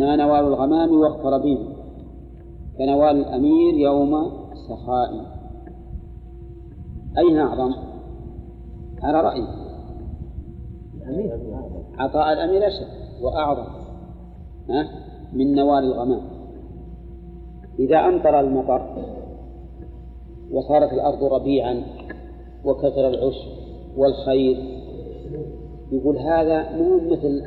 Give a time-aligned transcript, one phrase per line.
[0.00, 1.58] ما نوال الغمام وقت ربيع
[2.78, 4.32] كنوال الأمير يوم
[4.68, 5.42] سخاء
[7.18, 7.74] أين أعظم؟
[9.02, 9.46] على رأيي.
[11.98, 12.86] عطاء الأمير أشد
[13.22, 13.66] وأعظم.
[14.70, 14.88] ها؟
[15.32, 16.22] من نوال الغمام.
[17.78, 19.04] إذا أمطر المطر
[20.52, 21.82] وصارت الأرض ربيعا
[22.64, 23.50] وكثر العشب
[23.96, 24.56] والخير
[25.92, 27.42] يقول هذا مو مثل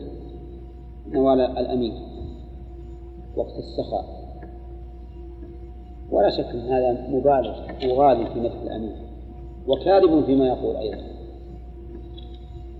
[1.07, 1.93] نوال الأمين
[3.38, 4.05] وقت السخاء
[6.12, 8.95] ولا شك أن هذا مبالغ وغالي في مدح الأمين
[9.67, 10.98] وكاذب فيما يقول أيضا.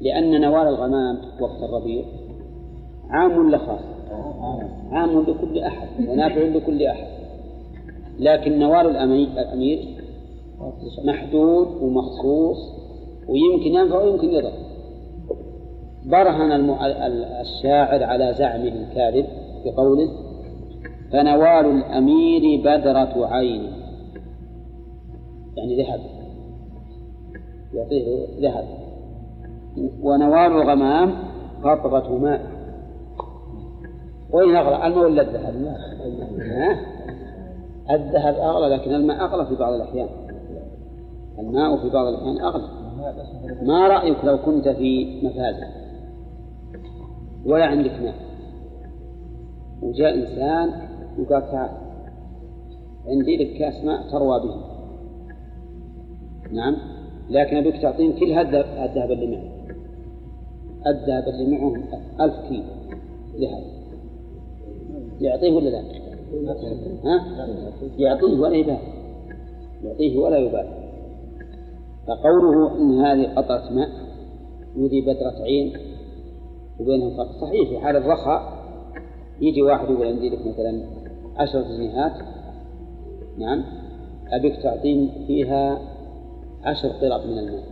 [0.02, 2.04] لأن نوال الغمام وقت الربيع
[3.10, 3.80] عام ولا خاص؟
[4.92, 7.08] عام لكل أحد ونافع لكل أحد.
[8.20, 9.96] لكن نوال الأمير
[11.04, 12.58] محدود ومخصوص
[13.28, 14.52] ويمكن ينفع ويمكن يضر.
[16.06, 16.70] برهن
[17.42, 19.26] الشاعر على زعمه الكاذب
[19.66, 20.25] بقوله
[21.12, 23.72] فنوال الأمير بدرة عين.
[25.58, 26.00] يعني ذهب.
[27.74, 28.66] يعطيه ذهب.
[30.02, 31.14] ونوال الغمام
[31.64, 32.42] قطرة ماء.
[34.32, 35.56] وين أغلى الماء ولا الذهب؟
[37.92, 40.10] الذهب أغلى لكن الماء أغلى في بعض الأحيان.
[41.40, 42.68] الماء في بعض الأحيان أغلى
[43.62, 45.68] ما رأيك لو كنت في مفازة؟
[47.46, 48.16] ولا عندك ماء.
[49.82, 51.70] وجاء إنسان وقال تعال
[53.08, 54.56] عندي لك كاس ماء تروى به.
[56.52, 56.78] نعم.
[57.30, 59.52] لكن أبيك تعطيني كل هذا الذهب اللي معي.
[60.88, 61.76] الذهب اللي معه
[62.26, 62.64] ألف كيلو.
[63.36, 63.64] ذهب
[65.22, 65.84] يعطيه ولا لا؟
[67.06, 67.48] ها؟
[67.98, 68.80] يعطيه ولا يبالي
[69.84, 70.86] يعطيه ولا يبالي
[72.08, 73.90] فقوله إن هذه قطرة ماء
[74.78, 75.74] وذي بدرة عين
[76.80, 77.32] وبينهم فرق.
[77.42, 78.66] صحيح في حال الرخاء
[79.42, 80.84] يجي واحد يقول عندي لك مثلا
[81.38, 82.12] عشرة جنيهات.
[83.38, 83.64] نعم.
[84.32, 85.80] أبيك تعطيني فيها
[86.64, 87.64] عشر قرب من الماء.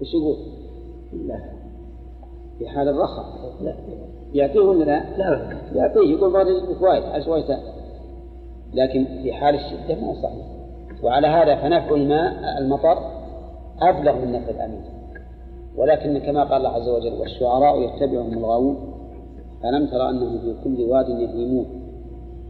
[0.00, 0.36] وش يقول؟
[1.12, 1.40] لا.
[2.58, 3.24] في حال الرخاء.
[3.60, 3.76] لا.
[4.34, 5.58] يعطيه ولا لا؟ لا.
[5.74, 6.10] يعطيه.
[6.10, 7.58] يقول برضه فوائد عشوائي
[8.74, 10.46] لكن في حال الشدة ما صحيح.
[11.02, 12.98] وعلى هذا فنفع الماء المطر
[13.80, 14.84] أبلغ من نفع الأمين.
[15.76, 18.92] ولكن كما قال الله عز وجل والشعراء يتبعهم الغاوون.
[19.64, 21.66] ألم ترى أنهم في كل واد يهيمون؟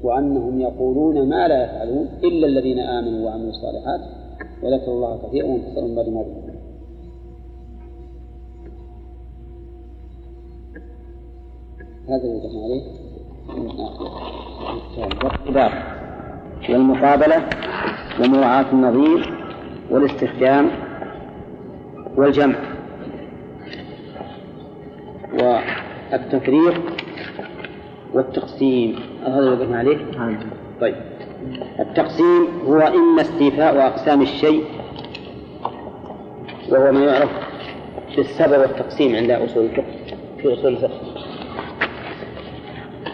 [0.03, 4.01] وأنهم يقولون ما لا يفعلون إلا الذين آمنوا وعملوا الصالحات
[4.63, 6.25] وذكروا الله كثيرا وانتصروا بعد ما
[12.09, 12.83] هذا اللي ذكرنا عليه.
[16.69, 17.49] من والمقابلة
[18.21, 19.35] ومراعاة النظير
[19.91, 20.71] والاستخدام
[22.17, 22.57] والجمع.
[25.33, 26.83] والتفريق
[28.15, 29.16] والتقسيم.
[29.27, 29.97] هذا وقفنا عليه؟
[30.81, 30.95] طيب.
[31.81, 34.65] التقسيم هو إما استيفاء أقسام الشيء
[36.71, 37.31] وهو ما يعرف
[38.17, 39.85] بالسبب والتقسيم عند أصول الفقه
[40.39, 41.01] في أصول الفقه.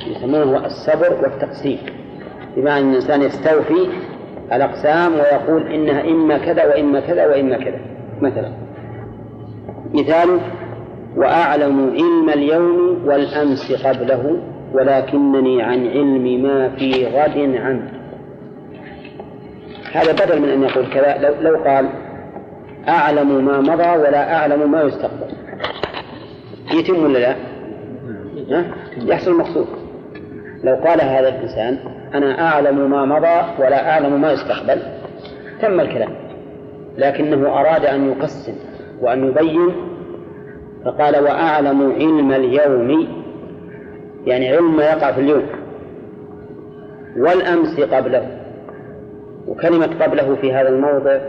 [0.07, 1.79] يسمونه الصبر والتقسيم.
[2.57, 3.87] بمعنى أن الإنسان يستوفي
[4.53, 7.81] الأقسام ويقول إنها إما كذا وإما كذا وإما كذا.
[8.21, 8.53] مثلا
[9.95, 10.41] مثال
[11.17, 17.93] وأعلم علم اليوم والأمس قبله ولكنني عن علم ما في غد عنه.
[19.93, 21.89] هذا بدل من أن يقول كذا لو, لو قال
[22.89, 25.27] أعلم ما مضى ولا أعلم ما يستقبل.
[26.75, 28.65] يتم ولا لا؟
[28.97, 29.67] يحصل المقصود.
[30.65, 31.79] لو قال هذا الإنسان
[32.15, 34.83] أنا أعلم ما مضى ولا أعلم ما يستقبل
[35.61, 36.11] تم الكلام.
[36.99, 38.55] لكنه أراد أن يقسم
[39.01, 39.73] وأن يبين
[40.85, 43.22] فقال وأعلم علم اليوم
[44.27, 45.47] يعني علم ما يقع في اليوم.
[47.17, 48.29] والأمس قبله
[49.49, 51.21] وكلمة قبله في هذا الموضع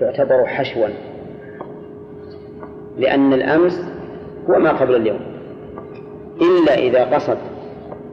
[0.00, 0.88] تعتبر حشوا
[2.98, 3.92] لأن الأمس
[4.50, 5.20] هو ما قبل اليوم.
[6.40, 7.38] إلا إذا قصد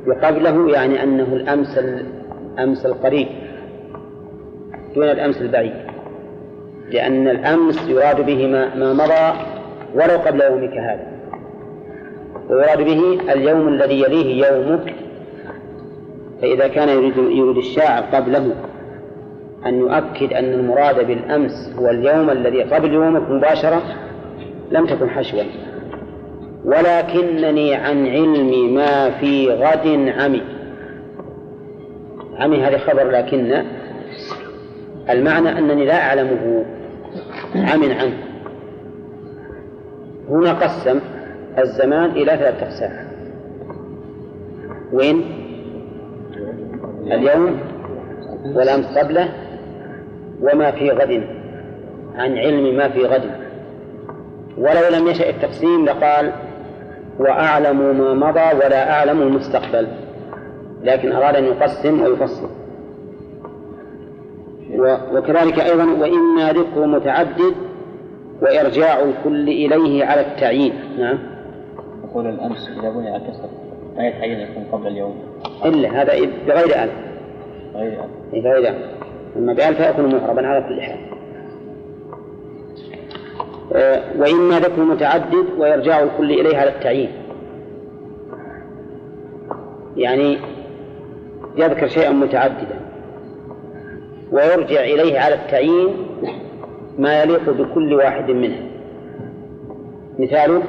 [0.07, 3.27] وقبله يعني أنه الأمس الأمس القريب
[4.95, 5.73] دون الأمس البعيد.
[6.89, 9.39] لأن الأمس يراد به ما, ما مضى
[9.95, 11.12] ولو قبل يومك هذا.
[12.49, 14.93] ويراد به اليوم الذي يليه يومك
[16.41, 18.51] فإذا كان يريد, يريد الشاعر قبله
[19.65, 23.81] أن يؤكد أن المراد بالأمس هو اليوم الذي قبل يومك مباشرة
[24.71, 25.43] لم تكن حشوا
[26.65, 30.41] ولكنني عن علم ما في غد عمي.
[32.39, 33.63] عمي هذا خبر لكن
[35.09, 36.65] المعنى أنني لا أعلمه
[37.55, 38.17] عم عنه
[40.29, 40.99] هنا قسم
[41.59, 43.07] الزمان إلى ثلاثة أقسام.
[44.93, 45.23] وين؟
[47.11, 47.59] اليوم
[48.55, 49.29] والأمس قبله
[50.41, 51.23] وما في غد.
[52.15, 53.23] عن علم ما في غد.
[54.57, 56.31] ولو لم يشأ التقسيم لقال
[57.19, 59.87] وأعلم ما مضى ولا أعلم المستقبل.
[60.83, 62.49] لكن أراد أن يقسم ويفصل.
[65.13, 67.53] وكذلك أيضا وإما ذكر متعدد
[68.41, 70.73] وإرجاع الكل إليه على التعيين.
[70.99, 71.32] نعم.
[72.13, 73.49] يقول الأمس إذا بني على الكسر
[73.97, 75.15] ما يتعين يكون قبل اليوم.
[75.65, 76.13] إلا هذا
[76.47, 76.93] بغير ألف
[77.75, 78.77] غير ألف بغير ألف
[79.37, 80.97] أما بألف فيكون معربا على كل حال.
[83.75, 87.11] آه، وإما ذكر متعدد ويرجع الكل إليه على التعيين.
[89.97, 90.37] يعني
[91.57, 92.79] يذكر شيئا متعددا.
[94.31, 95.89] ويرجع إليه على التعيين
[96.97, 98.61] ما يليق بكل واحد منها.
[100.19, 100.63] مثاله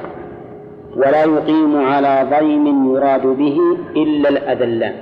[0.96, 3.58] ولا يقيم على ضيم يراد به
[3.96, 4.94] إلا الأذلان.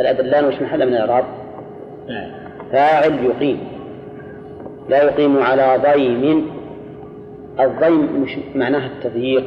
[0.00, 1.24] الأذلان وش محل من الإعراب؟
[2.72, 3.60] فاعل يقيم.
[4.88, 6.46] لا يقيم على ضيم.
[7.60, 9.44] الضيم مش معناها التضييق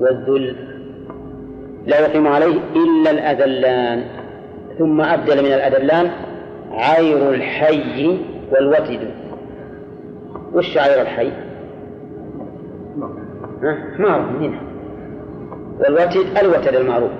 [0.00, 0.56] والذل.
[1.86, 4.04] لا يقيم عليه إلا الأذلان.
[4.78, 6.10] ثم أبدل من الأذلان
[6.72, 8.18] عير الحي
[8.52, 9.10] والوتد.
[10.54, 11.51] وش عير الحي؟
[13.64, 14.60] حمار منها
[15.80, 17.10] والوتد الوتد المعروف.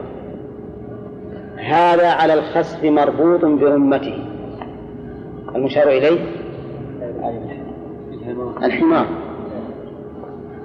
[1.57, 4.25] هذا على الخسف مربوط برمته
[5.55, 6.21] المشار إليه؟
[8.63, 9.07] الحمار.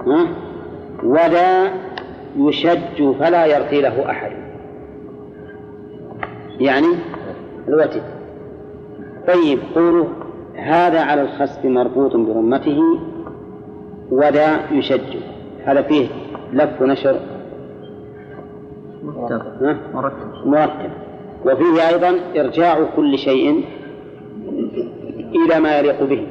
[0.07, 0.27] ها؟
[1.03, 1.71] ولا
[2.38, 4.31] يشج فلا يرثي له أحد.
[6.59, 6.88] يعني
[7.68, 8.03] الوتد
[9.27, 10.06] طيب قولوا
[10.56, 12.79] هذا على الخسف مربوط برمته
[14.12, 15.37] ولا يشج.
[15.68, 16.08] هذا فيه
[16.54, 17.19] لف ونشر
[19.04, 19.78] مرتب.
[20.46, 20.92] مرتب.
[21.46, 23.66] وفيه أيضا إرجاع كل شيء
[25.36, 26.28] إلى ما يليق به.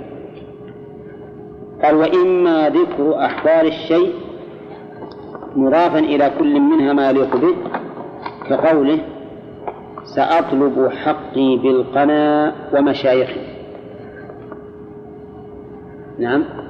[1.83, 4.13] قال وإما ذكر أحوال الشيء
[5.57, 7.55] مضافا إلى كل منها ما يليق به
[8.49, 8.99] كقوله
[10.05, 13.41] سأطلب حقي بالقنا ومشايخي.
[16.19, 16.66] نعم.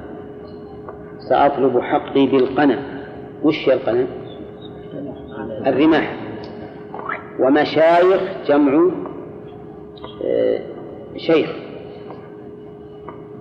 [1.29, 2.79] سأطلب حقي بالقنا
[3.43, 4.05] وش القنا
[5.67, 6.15] الرماح.
[7.39, 8.91] ومشايخ جمع
[10.25, 10.59] آه،
[11.17, 11.49] شيخ.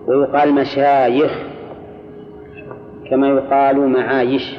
[0.07, 1.33] ويقال مشايخ
[3.11, 4.57] كما يقال معايش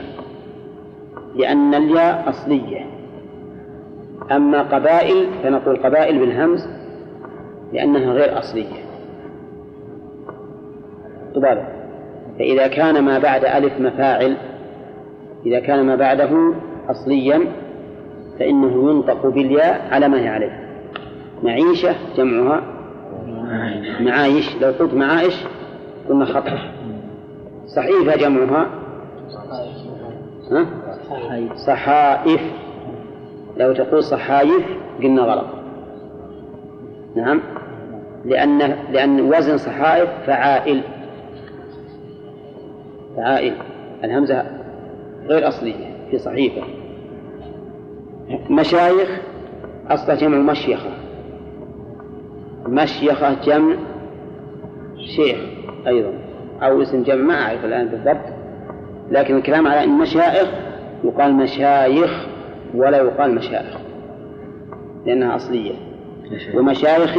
[1.35, 2.85] لأن الياء أصلية.
[4.31, 6.67] أما قبائل فنقول قبائل بالهمز
[7.73, 8.83] لأنها غير أصلية.
[11.35, 11.76] طبعا
[12.39, 14.37] فإذا كان ما بعد ألف مفاعل
[15.45, 16.53] إذا كان ما بعده
[16.89, 17.41] أصليا
[18.39, 20.67] فإنه ينطق بالياء على ما هي عليه.
[21.43, 22.61] معيشة جمعها
[23.99, 24.55] معايش.
[24.61, 25.43] لو قلت معايش
[26.09, 26.59] قلنا خطأ.
[27.65, 28.67] صحيفة جمعها
[30.51, 30.65] ها؟
[31.55, 32.41] صحائف.
[33.57, 34.65] لو تقول صحايف
[35.03, 35.45] قلنا غلط.
[37.15, 37.41] نعم؟
[38.25, 40.81] لأن لأن وزن صحائف فعائل.
[43.17, 43.53] فعائل
[44.03, 44.43] الهمزة
[45.27, 46.61] غير أصلية في صحيفة.
[48.49, 49.21] مشايخ
[49.89, 50.89] أصلا جمع مشيخة.
[52.67, 53.75] مشيخة جمع
[55.15, 55.37] شيخ
[55.87, 56.13] أيضا.
[56.61, 58.25] أو اسم جمع ما أعرف الآن بالضبط.
[59.11, 60.49] لكن الكلام على أن مشايخ
[61.03, 62.27] يقال مشايخ
[62.75, 63.77] ولا يقال مشايخ
[65.05, 65.73] لأنها أصلية.
[66.55, 67.17] ومشايخ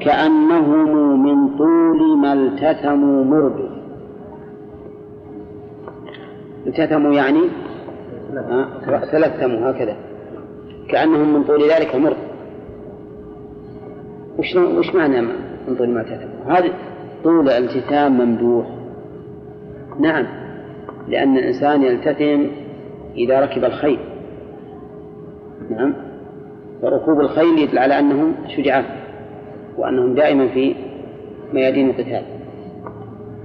[0.00, 3.69] كأنهم من طول ما التثموا مرد
[6.66, 7.40] التثموا يعني؟
[9.12, 9.96] تلثموا هكذا.
[10.88, 12.16] كأنهم من طول ذلك مرد
[14.38, 15.20] وش وش معنى
[15.68, 16.72] من طول ما التثموا؟ هذا
[17.24, 18.66] طول التثام ممدوح.
[20.00, 20.26] نعم.
[21.08, 22.46] لأن الإنسان يلتثم
[23.16, 23.98] إذا ركب الخيل.
[25.70, 25.94] نعم.
[26.82, 28.84] فركوب الخيل يدل على أنهم شجعان.
[29.78, 30.74] وأنهم دائما في
[31.52, 32.22] ميادين القتال.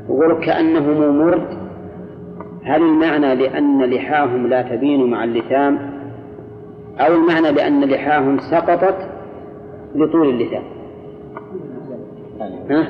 [0.09, 1.64] يقول كأنهم مرد
[2.65, 5.95] هل المعنى لأن لحاهم لا تبين مع اللثام؟
[6.99, 8.95] أو المعنى لأن لحاهم سقطت
[9.95, 10.63] لطول اللثام؟
[12.69, 12.87] ها؟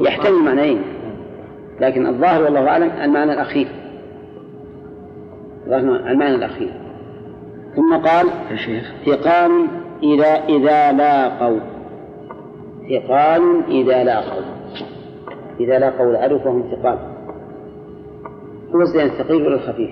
[0.00, 0.82] يحتمل معنيين.
[1.80, 3.68] لكن الظاهر والله أعلم المعنى الأخير.
[5.66, 6.72] المعنى الأخير.
[7.76, 8.26] ثم قال
[9.06, 9.66] ثقال
[10.02, 11.60] إذا إذا لاقوا.
[12.88, 14.42] ثقال إذا لاقوا.
[15.60, 17.09] إذا لاقوا العدو فهم ثقال.
[18.74, 19.90] هو الزين الثقيل ولا الخفيف؟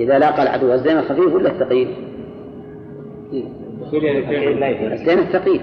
[0.00, 1.88] إذا لاقى العدو الزين الخفيف ولا الثقيل؟
[4.92, 5.60] الزين الثقيل.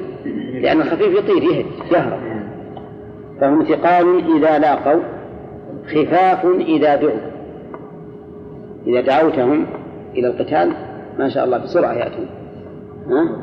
[0.62, 2.20] لأن الخفيف يطير يهد يهرب.
[3.42, 5.02] فهم ثقال إذا لاقوا
[5.88, 7.20] خفاف إذا دعوا.
[8.88, 9.66] إذا دعوتهم
[10.16, 10.74] إلى القتال
[11.20, 12.28] ما شاء الله بسرعة يأتون.
[13.08, 13.38] ها؟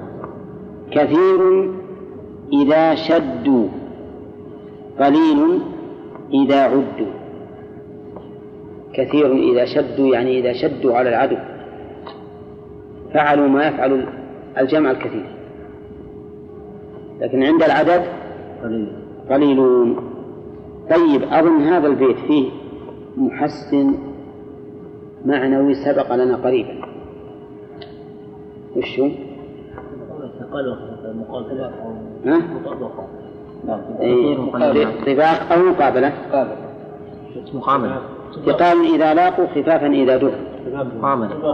[0.91, 1.71] كثير
[2.53, 3.69] إذا شدوا.
[5.01, 5.61] قليل
[6.33, 7.13] إذا عدوا.
[8.93, 11.37] كثير إذا شدوا يعني إذا شدوا على العدو.
[13.15, 14.07] فعلوا ما يفعل
[14.59, 15.27] الجمع الكثير.
[17.21, 18.03] لكن عند العدد
[19.31, 19.97] قليلون.
[20.91, 22.51] طيب أظن هذا البيت فيه
[23.17, 23.95] محسن
[25.25, 26.75] معنوي سبق لنا قريبا.
[28.77, 29.09] وش هو؟
[32.27, 32.43] ها؟
[35.07, 36.13] طباق أو مقابلة؟
[37.55, 37.99] مقابلة.
[38.47, 40.33] ثقال إذا لاقوا خفافا إذا دعوا
[40.99, 41.45] مقابلة.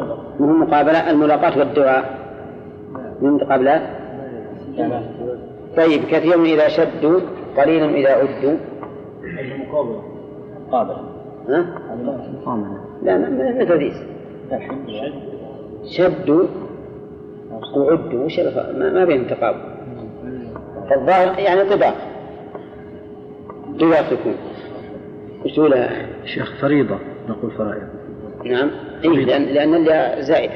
[0.40, 2.18] وهو مقابلة الملاقاة والدعاء.
[3.20, 3.82] من مقابلات
[5.76, 7.20] طيب كثير إذا شدوا
[7.56, 8.56] قليل إذا عدوا.
[10.68, 10.96] مقابلة
[11.48, 11.66] ها؟
[12.42, 13.96] مقابلة لا ما تدريس.
[15.84, 16.44] شدوا
[17.76, 18.40] وعدوا وش
[18.74, 19.58] ما, بينهم تقابل.
[20.90, 21.94] فالظاهر يعني طباق.
[23.80, 24.34] طباق يكون
[25.44, 25.86] وش تقول
[26.24, 27.82] شيخ؟ فريضة نقول فرائض.
[28.44, 28.70] نعم.
[29.04, 30.54] إيه لأن لأن اللي زائدة.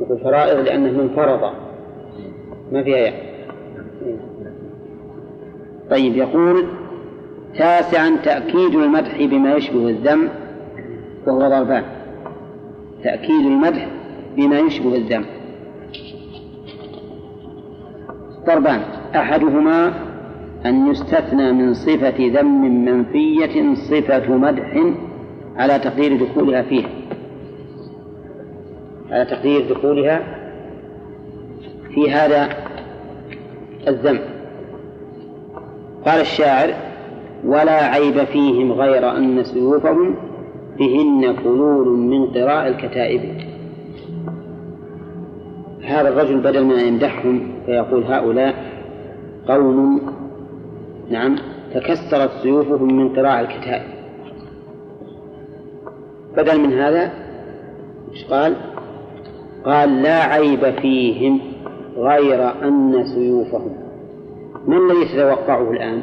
[0.00, 1.52] نقول فرائض لأنه من فرض
[2.72, 3.16] ما فيها يعني
[5.90, 6.64] طيب يقول
[7.58, 10.28] تاسعا تأكيد المدح بما يشبه الذم.
[11.26, 11.84] وهو ضربان.
[13.04, 13.88] تأكيد المدح
[14.36, 15.24] بما يشبه الذم.
[18.46, 18.99] ضربان.
[19.16, 19.92] أحدهما
[20.66, 24.94] أن يستثنى من صفة ذم منفية صفة مدح
[25.56, 26.88] على تقدير دخولها فيها.
[29.10, 30.22] على تقدير دخولها
[31.94, 32.48] في هذا
[33.88, 34.20] الذم.
[36.06, 36.74] قال الشاعر
[37.44, 40.14] ولا عيب فيهم غير أن سيوفهم
[40.78, 43.20] بهن فلول من قراء الكتائب.
[45.82, 48.69] هذا الرجل بدل أن يمدحهم فيقول هؤلاء
[49.50, 50.00] قوم
[51.10, 51.36] نعم
[51.74, 54.00] تكسرت سيوفهم من قراء الكتائب
[56.36, 57.10] بدل من هذا
[58.12, 58.56] إيش قال؟
[59.64, 61.40] قال لا عيب فيهم
[61.96, 63.76] غير أن سيوفهم.
[64.66, 66.00] ما الذي تتوقعه الآن؟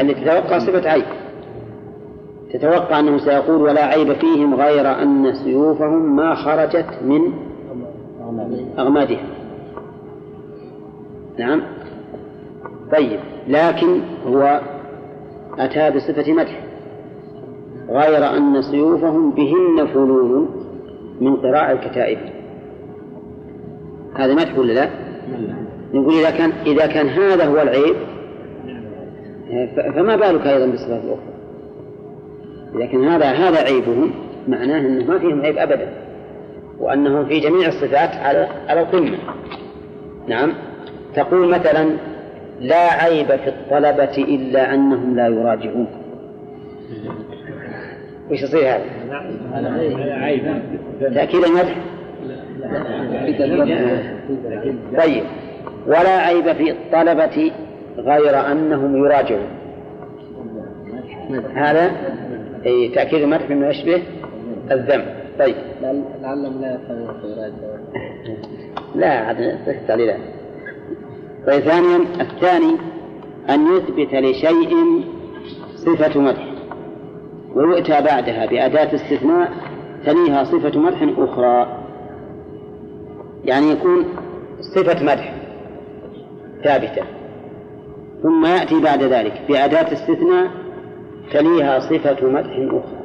[0.00, 1.04] اللي تتوقع صفة عيب.
[2.52, 7.32] تتوقع أنه سيقول ولا عيب فيهم غير أن سيوفهم ما خرجت من
[8.78, 9.37] أغمادها
[11.38, 11.62] نعم.
[12.92, 14.60] طيب لكن هو
[15.58, 16.60] أتى بصفة مدح
[17.88, 20.48] غير أن سيوفهم بهن فلول
[21.20, 22.18] من قراء الكتائب.
[24.14, 24.88] هذا مدح ولا لا؟
[25.94, 27.96] نقول إذا كان إذا كان هذا هو العيب
[29.94, 31.38] فما بالك أيضا بالصفات الأخرى؟
[32.74, 34.10] إذا كان هذا هذا عيبهم
[34.48, 35.88] معناه أنه ما فيهم عيب أبدا
[36.80, 39.18] وأنهم في جميع الصفات على على القمة.
[40.28, 40.52] نعم.
[41.14, 41.90] تقول مثلا
[42.60, 45.86] لا عيب في الطلبة إلا أنهم لا يراجعون.
[48.30, 48.84] وش يصير هذا؟
[51.14, 51.74] تأكيد المدح
[54.98, 55.24] طيب.
[55.86, 57.52] ولا عيب في الطلبة
[57.98, 59.48] غير أنهم يراجعون.
[61.54, 61.90] هذا؟
[62.66, 64.02] أي تأكيد المدح بما يشبه
[64.70, 65.04] الذم.
[65.38, 65.54] طيب.
[66.22, 67.78] لعلهم لا يفهمون يراجعون
[68.94, 70.37] لا عاد سكت عليه لا طيب
[71.44, 72.76] ثانيا الثاني
[73.50, 75.04] أن يثبت لشيء
[75.76, 76.48] صفة مدح
[77.54, 79.52] ويؤتى بعدها بأداة استثناء
[80.06, 81.78] تليها صفة مدح أخرى.
[83.44, 84.04] يعني يكون
[84.60, 85.34] صفة مدح
[86.64, 87.02] ثابتة
[88.22, 90.50] ثم يأتي بعد ذلك بأداة استثناء
[91.32, 92.98] تليها صفة مدح أخرى.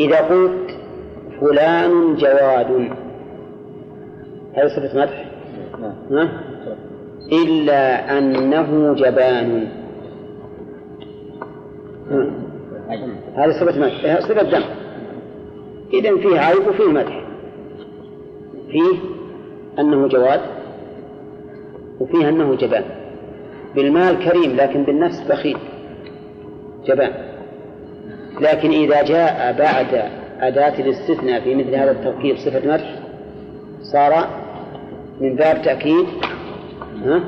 [0.00, 0.76] إذا قلت
[1.40, 2.90] فلان جواد
[4.54, 5.31] هذه صفة مدح؟
[6.10, 6.28] ها؟
[7.32, 9.68] إلا أنه جبان؟
[13.36, 14.20] هذه صفة مدح.
[14.20, 14.64] صفة ذم
[15.92, 17.24] إذا فيه عيب وفيه مدح.
[18.70, 18.98] فيه
[19.78, 20.40] أنه جواد
[22.00, 22.84] وفيه أنه جبان.
[23.74, 25.58] بالمال كريم لكن بالنفس بخيل.
[26.86, 27.12] جبان.
[28.40, 30.10] لكن إذا جاء بعد
[30.40, 32.94] أداة الاستثناء في مثل هذا التوكيد صفة مدح
[33.82, 34.41] صار
[35.20, 36.06] من باب تأكيد
[37.04, 37.20] ها؟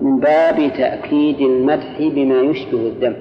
[0.00, 3.16] من باب تأكيد المدح بما يشبه الذم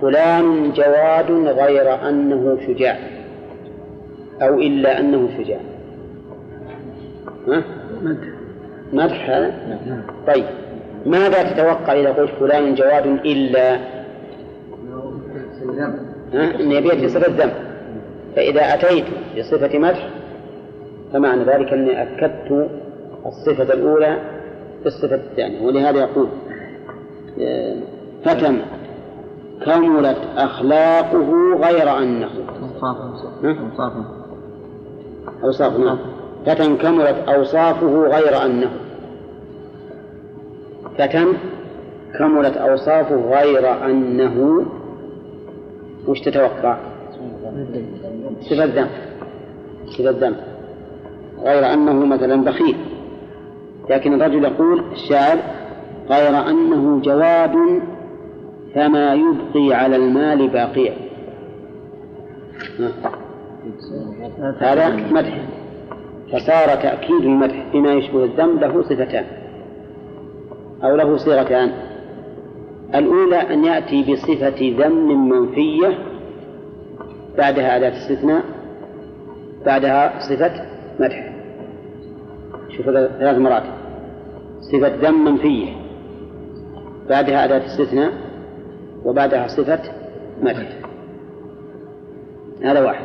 [0.00, 2.98] فلان جواد غير أنه شجاع
[4.42, 5.60] أو إلا أنه شجاع
[7.48, 7.64] ها؟
[8.02, 8.28] مدح
[8.92, 9.54] مدح هذا؟
[9.86, 10.02] نعم.
[10.26, 10.44] طيب
[11.06, 13.76] ماذا تتوقع إذا قلت فلان جواد إلا
[16.34, 17.50] ها؟ إن يبيت بصفة ذم
[18.36, 19.04] فإذا أتيت
[19.38, 20.08] بصفة مدح
[21.12, 22.70] فمعنى ذلك أني أكدت
[23.26, 24.18] الصفة الأولى
[24.84, 26.28] بالصفة الثانية ولهذا يقول
[28.24, 28.58] فتم
[29.64, 32.30] كملت أخلاقه غير أنه.
[33.42, 34.04] أوصافه
[35.44, 35.98] أوصافه نعم.
[36.46, 38.70] فتن كملت أوصافه غير أنه.
[40.98, 41.32] فتن
[42.18, 44.64] كملت أوصافه غير أنه.
[46.08, 46.78] وش تتوقع؟
[48.50, 48.88] صفة ذنب
[49.90, 50.51] صفة ذنب
[51.42, 52.76] غير أنه مثلا بخيل.
[53.90, 55.38] لكن الرجل يقول الشاعر
[56.10, 57.82] غير أنه جواد
[58.74, 60.94] فما يبقي على المال باقيا.
[64.60, 65.38] هذا مدح.
[66.32, 69.24] فصار تأكيد المدح بما يشبه الذم له صفتان
[70.84, 71.72] أو له صيغتان.
[72.94, 75.98] الأولى أن يأتي بصفة ذم منفية
[77.38, 78.42] بعدها أداة استثناء
[79.66, 80.52] بعدها صفة
[81.00, 81.31] مدح.
[82.82, 83.72] ثلاث مراتب
[84.60, 85.72] صفة ذم منفية.
[87.08, 88.12] بعدها أداة استثناء
[89.04, 89.80] وبعدها صفة
[90.42, 90.78] مدح
[92.64, 93.04] هذا واحد.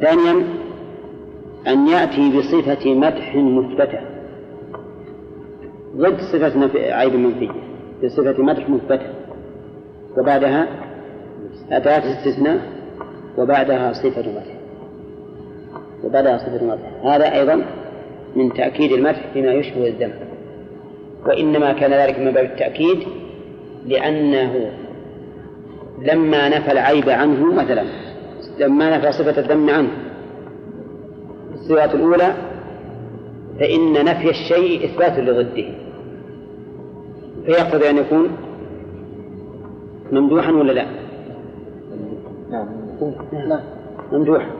[0.00, 0.44] ثانيا
[1.66, 4.00] أن يأتي بصفة مدح مثبتة.
[5.96, 7.50] ضد صفة عيب منفية.
[8.04, 9.06] بصفة مدح مثبتة.
[10.18, 10.68] وبعدها
[11.70, 12.60] أداة استثناء
[13.38, 14.54] وبعدها صفة مدح.
[16.04, 17.04] وبعدها صفة مدح.
[17.04, 17.64] هذا أيضا
[18.36, 20.12] من تأكيد المدح بما يشبه الذم.
[21.26, 22.98] وإنما كان ذلك من باب التأكيد
[23.86, 24.70] لأنه
[26.02, 27.84] لما نفى العيب عنه مثلا
[28.58, 29.90] لما نفى صفة الذم عنه.
[31.54, 32.34] الصفات الأولى
[33.60, 35.68] فإن نفي الشيء إثبات لضده.
[37.46, 38.28] فيقتضي أن يكون
[40.12, 40.86] ممدوحا ولا لا؟
[42.50, 42.68] نعم.
[44.12, 44.50] ممدوحا.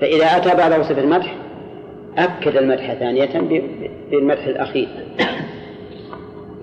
[0.00, 1.45] فإذا أتى بعده صفة المدح
[2.18, 3.60] أكد المدح ثانية
[4.10, 4.88] بالمدح الأخير.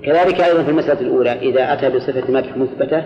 [0.04, 3.04] كذلك أيضا في المسألة الأولى إذا أتى بصفة مدح مثبتة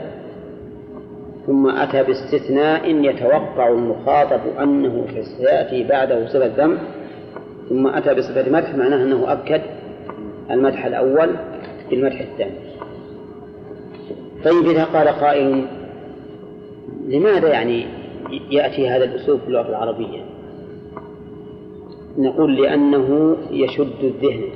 [1.47, 5.05] ثم أتى باستثناء يتوقع المخاطب أنه
[5.37, 6.77] سيأتي بعده صفة ذم
[7.69, 9.61] ثم أتى بصفة مدح معناه أنه أكد
[10.51, 11.29] المدح الأول
[11.89, 12.57] بالمدح الثاني.
[14.45, 15.65] طيب إذا قال قائل
[17.07, 17.85] لماذا يعني
[18.51, 20.36] يأتي هذا الأسلوب في اللغة العربية؟
[22.17, 24.49] نقول لأنه يشد الذهن.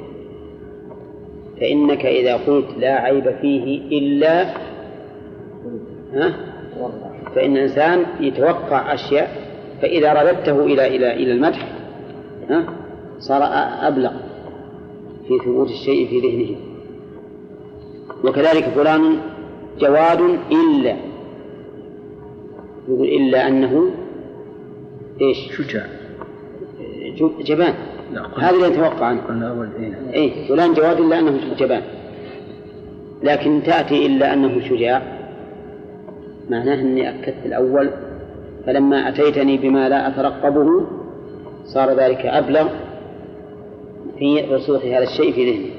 [1.61, 4.43] فإنك إذا قلت لا عيب فيه إلا
[6.13, 6.35] ها؟
[7.35, 9.29] فإن الإنسان يتوقع أشياء
[9.81, 11.71] فإذا رددته إلى إلى إلى المدح
[12.49, 12.65] ها؟
[13.19, 13.41] صار
[13.87, 14.11] أبلغ
[15.27, 16.55] في ثبوت الشيء في ذهنه.
[18.23, 19.17] وكذلك فلان
[19.79, 20.21] جواد
[20.51, 20.95] إلا
[22.87, 23.91] يقول إلا أنه
[25.21, 26.00] إيش؟ شجاع.
[27.45, 27.73] جبان.
[28.37, 29.21] هذا اللي نتوقع عنه.
[29.21, 29.93] قلنا أول إيه.
[30.13, 31.81] إيه فلان جواد إلا أنه جبان.
[33.23, 35.01] لكن تأتي إلا أنه شجاع.
[36.49, 37.89] معناه أني أكدت الأول.
[38.65, 40.85] فلما أتيتني بما لا أترقبه
[41.65, 42.67] صار ذلك أبلغ
[44.19, 45.71] في رسوخ هذا الشيء في ذهني.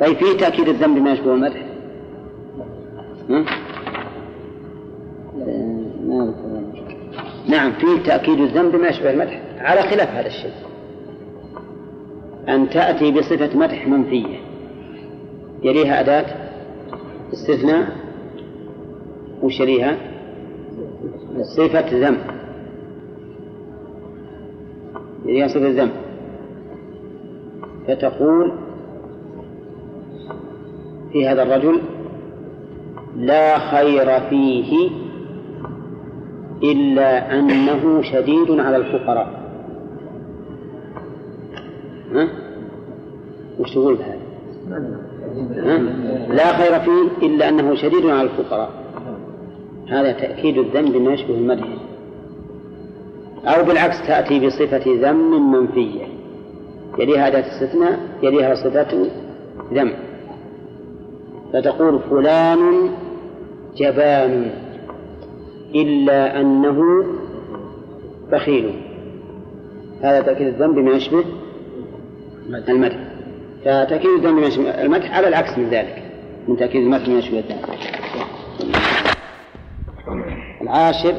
[0.00, 1.66] طيب فيه تأكيد الذنب بما يشبه المدح.
[3.30, 3.44] ها؟
[7.48, 9.42] نعم فيه تأكيد الذنب بما يشبه المدح.
[9.58, 10.52] على خلاف هذا الشيء.
[12.48, 14.36] أن تأتي بصفة مدح منفية.
[15.62, 16.26] يليها أداة
[17.32, 17.96] استثناء
[19.42, 19.96] وشريها
[21.56, 22.18] صفة ذم.
[25.26, 25.90] يليها صفة ذم.
[27.88, 28.52] فتقول
[31.12, 31.80] في هذا الرجل
[33.16, 34.90] لا خير فيه
[36.62, 39.37] إلا أنه شديد على الفقراء.
[42.14, 42.28] ها؟
[43.58, 44.18] وش تقول بهذا؟
[46.28, 48.70] لا خير فيه إلا أنه شديد على الفقراء.
[49.88, 51.66] هذا تأكيد الذنب ما يشبه المدح.
[53.44, 56.06] أو بالعكس تأتي بصفة ذم منفية.
[56.98, 59.06] يليها أداة استثناء يليها صفة
[59.72, 59.92] ذم.
[61.52, 62.90] فتقول فلان
[63.76, 64.50] جبان
[65.74, 67.04] إلا أنه
[68.32, 68.74] بخيل.
[70.02, 71.24] هذا تأكيد الذنب بما يشبه
[72.48, 73.18] المدح.
[73.64, 76.02] فتأكيد الذنب يشبه المدح على العكس من ذلك
[76.48, 77.58] من تأكيد المدح بما يشبه الذنب
[80.62, 81.14] العاشر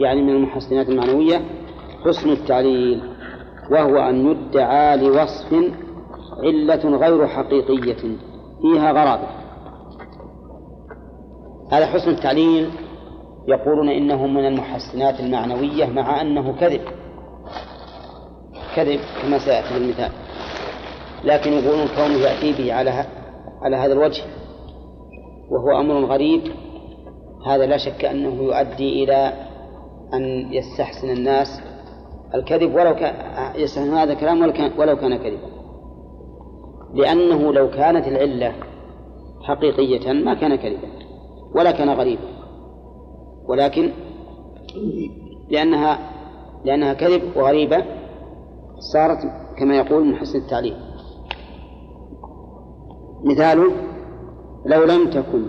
[0.00, 1.40] يعني من المحسنات المعنوية
[2.04, 3.02] حسن التعليل
[3.70, 5.54] وهو أن يدعى لوصف
[6.42, 8.16] علة غير حقيقية
[8.62, 9.28] فيها غرابة
[11.72, 12.70] هذا حسن التعليل
[13.48, 16.80] يقولون إنه من المحسنات المعنوية مع أنه كذب.
[18.76, 20.10] كذب كما سيأتي بالمثال
[21.24, 22.90] لكن يقولون كونه يأتي به على
[23.62, 24.22] على هذا الوجه
[25.50, 26.42] وهو أمر غريب.
[27.46, 29.32] هذا لا شك أنه يؤدي إلى
[30.14, 31.60] أن يستحسن الناس
[32.34, 33.14] الكذب ولو كان
[33.56, 34.42] يستحسن هذا الكلام
[34.78, 35.48] ولو كان, كذبا.
[36.94, 38.52] لأنه لو كانت العلة
[39.42, 40.88] حقيقية ما كان كذبا
[41.54, 42.34] ولا كان غريبا.
[43.48, 43.92] ولكن
[45.50, 45.98] لأنها
[46.64, 47.84] لأنها كذب وغريبة
[48.92, 49.18] صارت
[49.58, 50.76] كما يقول من حسن التعليم
[53.24, 53.72] مثاله
[54.66, 55.44] لو لم تكن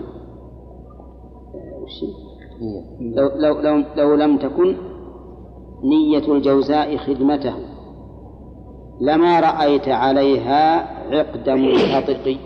[3.00, 4.76] لو, لو, لو, لو لم تكن
[5.84, 7.54] نية الجوزاء خدمته
[9.00, 10.80] لما رأيت عليها
[11.16, 12.38] عقد منحطق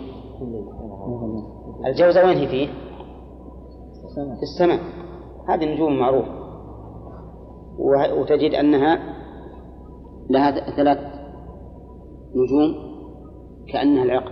[1.85, 2.67] الجوزاء وين هي فيه؟
[4.15, 4.79] في السماء.
[5.47, 6.31] هذه النجوم معروفة
[8.19, 8.99] وتجد أنها
[10.29, 10.97] لها ثلاث
[12.35, 12.75] نجوم
[13.73, 14.30] كأنها العقد.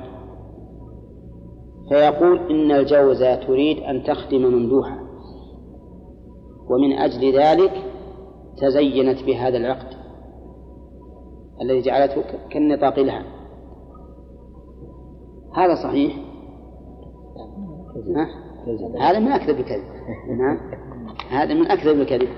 [1.89, 4.99] فيقول إن الجوزة تريد أن تخدم ممدوحا
[6.69, 7.71] ومن أجل ذلك
[8.57, 9.99] تزينت بهذا العقد
[11.61, 13.23] الذي جعلته كالنطاق لها.
[15.55, 16.15] هذا صحيح؟
[19.01, 19.83] هذا من أكذب الكذب.
[21.29, 22.29] هذا من أكذب الكذب.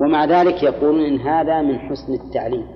[0.00, 2.66] ومع ذلك يقولون إن هذا من حسن التعليم.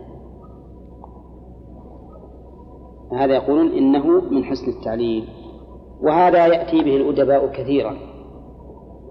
[3.12, 5.24] هذا يقولون إنه من حسن التعليم
[6.02, 7.96] وهذا يأتي به الأدباء كثيرا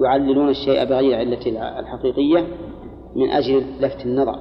[0.02, 2.48] يعللون الشيء بغير علة الحقيقية
[3.16, 4.36] من أجل لفت النظر.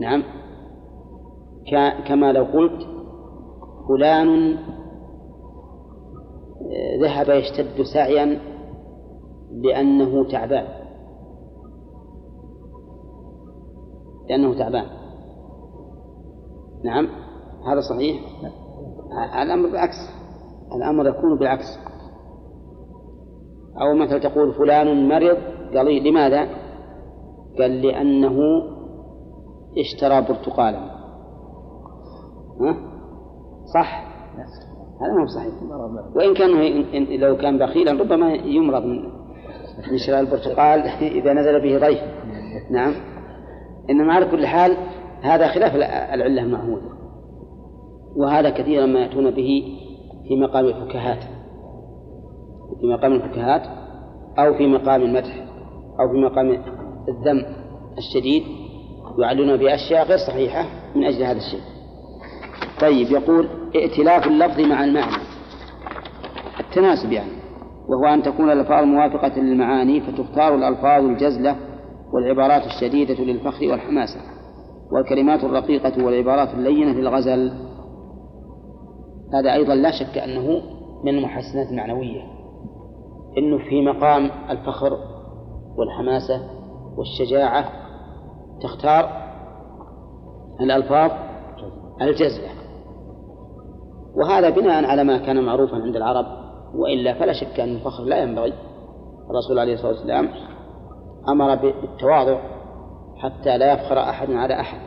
[0.00, 0.22] نعم.
[2.08, 2.86] كما لو قلت
[3.88, 4.56] فلان
[6.72, 8.40] آه، ذهب يشتد سعيا
[9.50, 10.66] لأنه تعبان.
[14.28, 14.86] لأنه تعبان.
[16.84, 17.08] نعم.
[17.66, 18.20] هذا صحيح؟
[19.42, 19.96] الأمر بالعكس.
[20.76, 21.78] الأمر يكون بالعكس.
[23.80, 25.38] أو مثلا تقول فلان مرض
[25.74, 26.48] قال لماذا؟
[27.58, 28.38] قال لأنه
[29.78, 30.78] اشترى برتقالا.
[32.60, 32.76] ها؟
[33.74, 34.10] صح؟
[35.00, 35.54] هذا ما هو صحيح.
[36.14, 38.84] وإن كان لو كان بخيلا ربما يمرض
[39.90, 40.80] من شراء البرتقال
[41.18, 42.00] إذا نزل به ضيف.
[42.70, 42.94] نعم.
[43.90, 44.76] إنما على كل حال
[45.22, 45.74] هذا خلاف
[46.14, 46.99] العلة المعهودة.
[48.16, 49.78] وهذا كثيرا ما يأتون به
[50.28, 51.18] في مقام الفكاهات
[52.80, 53.62] في مقام الفكاهات
[54.38, 55.46] أو في مقام المدح
[56.00, 56.50] أو في مقام
[57.08, 57.46] الذم
[57.98, 58.42] الشديد
[59.18, 61.60] يعلنون بأشياء غير صحيحة من أجل هذا الشيء.
[62.80, 65.22] طيب يقول ائتلاف اللفظ مع المعنى.
[66.60, 67.30] التناسب يعني.
[67.88, 71.56] وهو أن تكون الألفاظ موافقة للمعاني فتختار الألفاظ الجزلة
[72.12, 74.20] والعبارات الشديدة للفخر والحماسة
[74.92, 77.69] والكلمات الرقيقة والعبارات اللينة للغزل.
[79.32, 80.62] هذا أيضا لا شك أنه
[81.04, 82.22] من المحسنات المعنوية
[83.38, 84.98] إنه في مقام الفخر
[85.76, 86.40] والحماسة
[86.96, 87.64] والشجاعة
[88.62, 89.10] تختار
[90.60, 91.10] الألفاض
[92.02, 92.48] الجزلة.
[94.16, 96.26] وهذا بناء على ما كان معروفا عند العرب
[96.74, 98.52] وإلا فلا شك أن الفخر لا ينبغي.
[99.30, 100.28] الرسول عليه الصلاة والسلام
[101.28, 102.40] أمر بالتواضع
[103.16, 104.80] حتى لا يفخر أحد على أحد.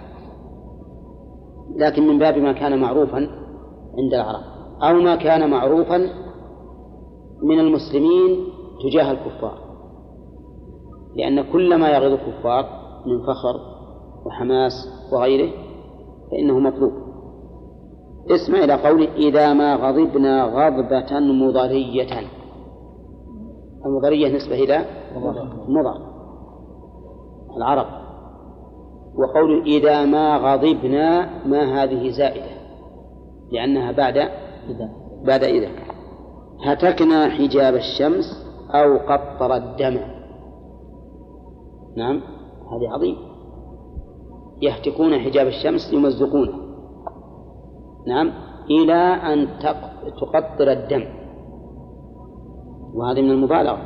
[1.76, 3.43] لكن من باب ما كان معروفا
[3.98, 4.44] عند العرب.
[4.84, 5.98] أو ما كان معروفا
[7.44, 8.46] من المسلمين
[8.84, 9.58] تجاه الكفار.
[11.16, 12.66] لأن كل ما يغيظ الكفار
[13.06, 13.60] من فخر
[14.26, 14.74] وحماس
[15.14, 15.52] وغيره
[16.32, 16.92] فإنه مطلوب.
[18.32, 22.28] اسمع إلى قوله إذا ما غضبنا غضبة مضرية.
[23.86, 24.86] المضرية نسبة إلى
[25.68, 26.14] مضر.
[27.58, 27.86] العرب.
[29.16, 32.63] وقول إذا ما غضبنا ما هذه زائدة.
[33.54, 34.30] لأنها بعد
[35.26, 35.70] بعد إذا.
[36.64, 38.26] هتكنا حجاب الشمس
[38.70, 40.00] أو قطر الدم.
[41.98, 42.22] نعم
[42.72, 43.18] هذه عظيم.
[44.62, 46.54] يهتكون حجاب الشمس يمزقونه
[48.08, 48.32] نعم
[48.70, 49.02] إلى
[49.34, 49.48] أن
[50.22, 51.04] تقطر الدم.
[52.94, 53.78] وهذه من المبالغة.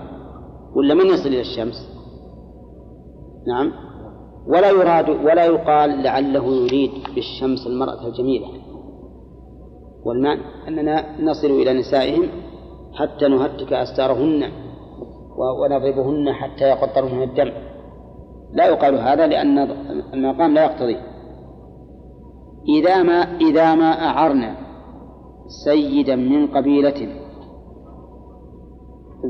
[0.76, 1.90] ولا من يصل إلى الشمس؟
[3.48, 3.72] نعم.
[4.48, 8.48] ولا يراد ولا يقال لعله يريد بالشمس المرأة الجميلة.
[10.08, 12.30] والمعنى أننا نصل إلى نسائهم
[12.94, 14.52] حتى نهتك أستارهن
[15.38, 17.52] ونضربهن حتى يقطرن الدم.
[18.54, 19.58] لا يقال هذا لأن
[20.14, 20.98] المقام لا يقتضي.
[22.78, 24.56] إذا ما إذا ما أعرنا
[25.66, 27.10] سيدا من قبيلة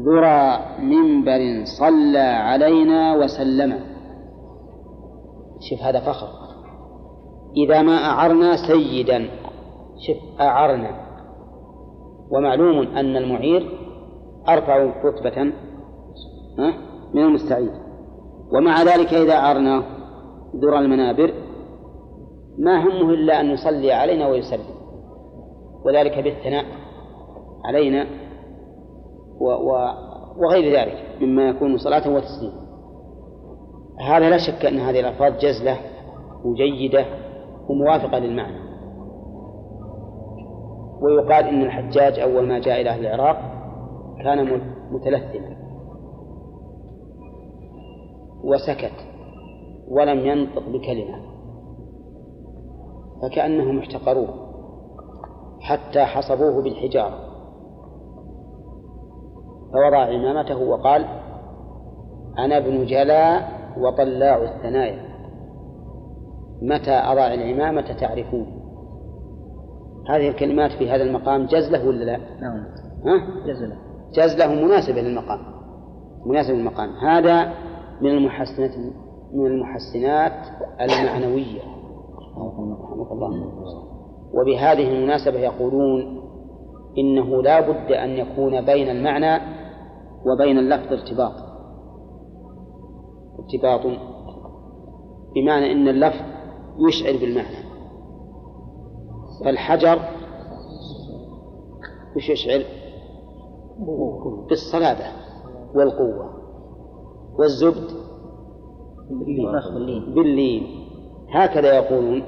[0.05, 3.79] ذرى منبر صلى علينا وسلم.
[5.69, 6.27] شوف هذا فخر.
[7.57, 9.29] إذا ما أعرنا سيدا
[9.99, 11.07] شوف أعرنا.
[12.31, 13.69] ومعلوم أن المعير
[14.49, 15.43] أرفع رتبة
[17.13, 17.71] من المستعيد
[18.53, 19.83] ومع ذلك إذا أعرناه
[20.55, 21.33] ذرى المنابر
[22.57, 24.77] ما همه إلا أن يصلي علينا ويسلم.
[25.85, 26.65] وذلك بالثناء
[27.65, 28.07] علينا
[29.39, 29.89] و و
[30.37, 32.67] وغير ذلك مما يكون صلاة وتسليما
[33.99, 35.77] هذا لا شك أن هذه الألفاظ جزلة
[36.45, 37.05] وجيدة
[37.69, 38.66] وموافقة للمعنى.
[41.01, 43.37] ويقال إن الحجاج أول ما جاء إلى أهل العراق
[44.23, 45.57] كان متلثما.
[48.43, 49.05] وسكت
[49.89, 51.21] ولم ينطق بكلمة.
[53.21, 54.29] فكأنهم احتقروه
[55.59, 57.19] حتى حصبوه بالحجارة.
[59.73, 61.05] فوضع عمامته وقال
[62.39, 63.41] أنا ابن جلا
[63.77, 65.07] وطلاع الثنايا.
[66.61, 68.56] متى أضع العمامة تعرفون؟
[70.09, 72.65] هذه الكلمات في هذا المقام جزلة ولا لا؟ نعم.
[73.05, 73.75] ها؟ جزلة.
[74.13, 75.39] جزلة مناسبة للمقام.
[76.25, 76.89] مناسبة للمقام.
[76.89, 77.53] هذا
[78.01, 78.71] من المحسنات
[79.33, 80.33] من المحسنات
[80.81, 81.61] المعنوية.
[82.37, 83.53] رحمك الله.
[84.33, 86.23] وبهذه المناسبة يقولون
[86.97, 89.41] إنه لا بد أن يكون بين المعنى
[90.25, 91.33] وبين اللفظ ارتباط.
[93.39, 93.81] ارتباط.
[95.35, 96.25] بمعنى أن اللفظ
[96.87, 97.66] يشعر بالمعنى.
[99.45, 99.99] فالحجر
[102.15, 102.63] وش يشعر
[104.49, 105.05] بالصلابة
[105.75, 106.33] والقوة.
[107.39, 107.91] والزبد؟
[110.15, 110.63] باللين.
[111.29, 112.23] هكذا يقولون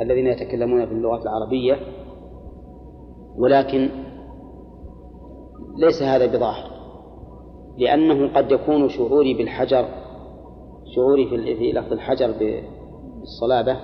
[0.00, 1.76] الذين يتكلمون في العربية
[3.38, 3.90] ولكن
[5.76, 6.70] ليس هذا بظاهر
[7.78, 9.88] لأنه قد يكون شعوري بالحجر
[10.96, 12.34] شعوري في لفظ الحجر
[13.20, 13.76] بالصلابة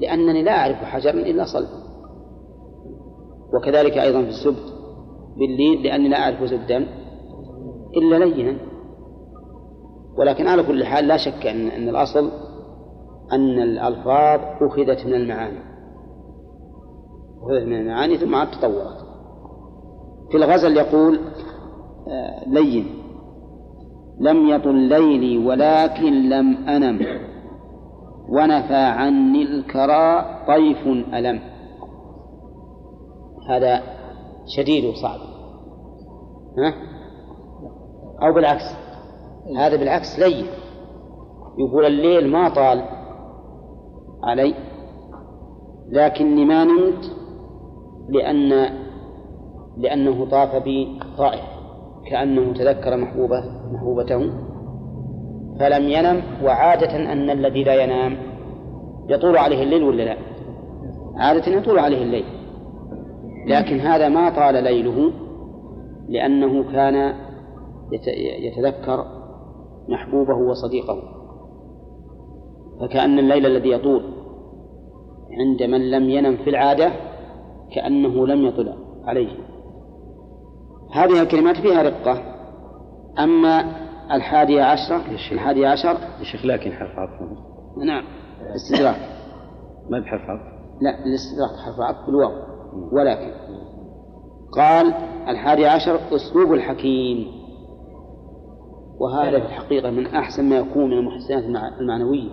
[0.00, 1.86] لأنني لا أعرف حجرا إلا صلبا
[3.54, 4.76] وكذلك أيضا في الزبد
[5.38, 6.86] بالليل لأني لا أعرف زبدا
[7.96, 8.58] إلا لينا.
[10.18, 12.30] ولكن على كل حال لا شك أن, أن الأصل
[13.32, 15.58] أن الألفاظ أخذت من المعاني.
[17.42, 19.06] أخذت من المعاني ثم عاد تطورت.
[20.30, 21.20] في الغزل يقول
[22.08, 22.86] آه، لين.
[24.20, 26.98] لم يطل ليلي ولكن لم أنم.
[28.28, 31.40] ونفى عني الكرى طيف ألم.
[33.48, 33.82] هذا
[34.56, 35.20] شديد وصعب.
[36.58, 36.74] ها؟
[38.22, 38.64] أو بالعكس.
[39.56, 40.46] هذا بالعكس لين.
[41.58, 42.82] يقول الليل ما طال
[44.24, 44.54] علي
[45.88, 47.12] لكني ما نمت
[48.08, 48.48] لأن
[49.76, 51.44] لأنه طاف بي طائف
[52.10, 54.32] كأنه تذكر محبوبة محبوبته.
[55.60, 58.16] فلم ينم وعادة أن الذي لا ينام
[59.08, 60.16] يطول عليه الليل ولا لا؟
[61.16, 62.24] عادة يطول عليه الليل.
[63.46, 65.12] لكن هذا ما طال ليله
[66.08, 67.14] لأنه كان
[68.38, 69.04] يتذكر
[69.88, 71.02] محبوبه وصديقه.
[72.80, 74.02] فكأن الليل الذي يطول
[75.30, 76.92] عند من لم ينم في العادة
[77.74, 78.72] كأنه لم يطل
[79.04, 79.28] عليه.
[80.92, 82.22] هذه الكلمات فيها رقة
[83.18, 85.96] أما الحادية عشرة الحادية عشر.
[86.18, 87.20] يا شيخ لكن حرف عطف.
[87.86, 88.04] نعم.
[88.54, 88.96] استدراك
[89.90, 92.32] ما بحرف عطف؟ لا الاستدراك حرف عطف بالواو.
[92.92, 93.30] ولكن
[94.52, 94.94] قال
[95.28, 97.26] الحادي عشر أسلوب الحكيم.
[99.00, 101.44] وهذا في الحقيقة من أحسن ما يكون من المحسنات
[101.80, 102.30] المعنوية.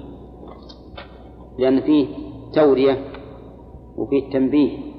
[1.60, 2.08] لأن فيه
[2.54, 2.98] تورية
[3.98, 4.94] وفيه تنبيه.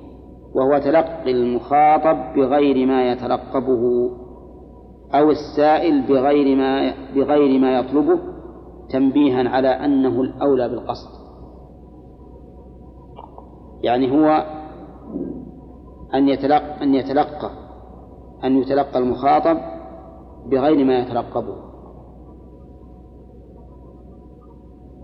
[0.55, 4.11] وهو تلقي المخاطب بغير ما يترقبه
[5.15, 8.19] أو السائل بغير ما بغير ما يطلبه
[8.91, 11.11] تنبيها على أنه الأولى بالقصد.
[13.83, 14.47] يعني هو
[16.15, 17.51] أن يتلقى أن يتلقى
[18.45, 19.59] أن يتلقى المخاطب
[20.47, 21.57] بغير ما يترقبه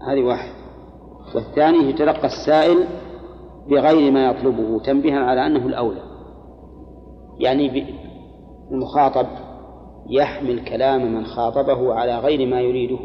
[0.08, 0.52] هذه واحد.
[1.34, 2.84] والثاني يتلقى السائل
[3.70, 6.02] بغير ما يطلبه تنبيها على أنه الأولى.
[7.38, 7.94] يعني
[8.70, 9.26] المخاطب
[10.10, 12.98] يحمل كلام من خاطبه على غير ما يريده.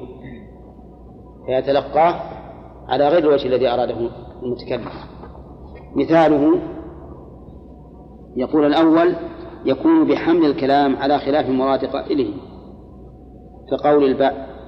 [1.46, 2.16] فيتلقاه
[2.88, 4.10] على غير الوجه الذي أراده
[4.44, 4.90] المتكلم.
[5.96, 6.60] مثاله
[8.36, 9.16] يقول الأول
[9.66, 12.34] يكون بحمل الكلام على خلاف مراد قائله
[13.72, 14.22] كقول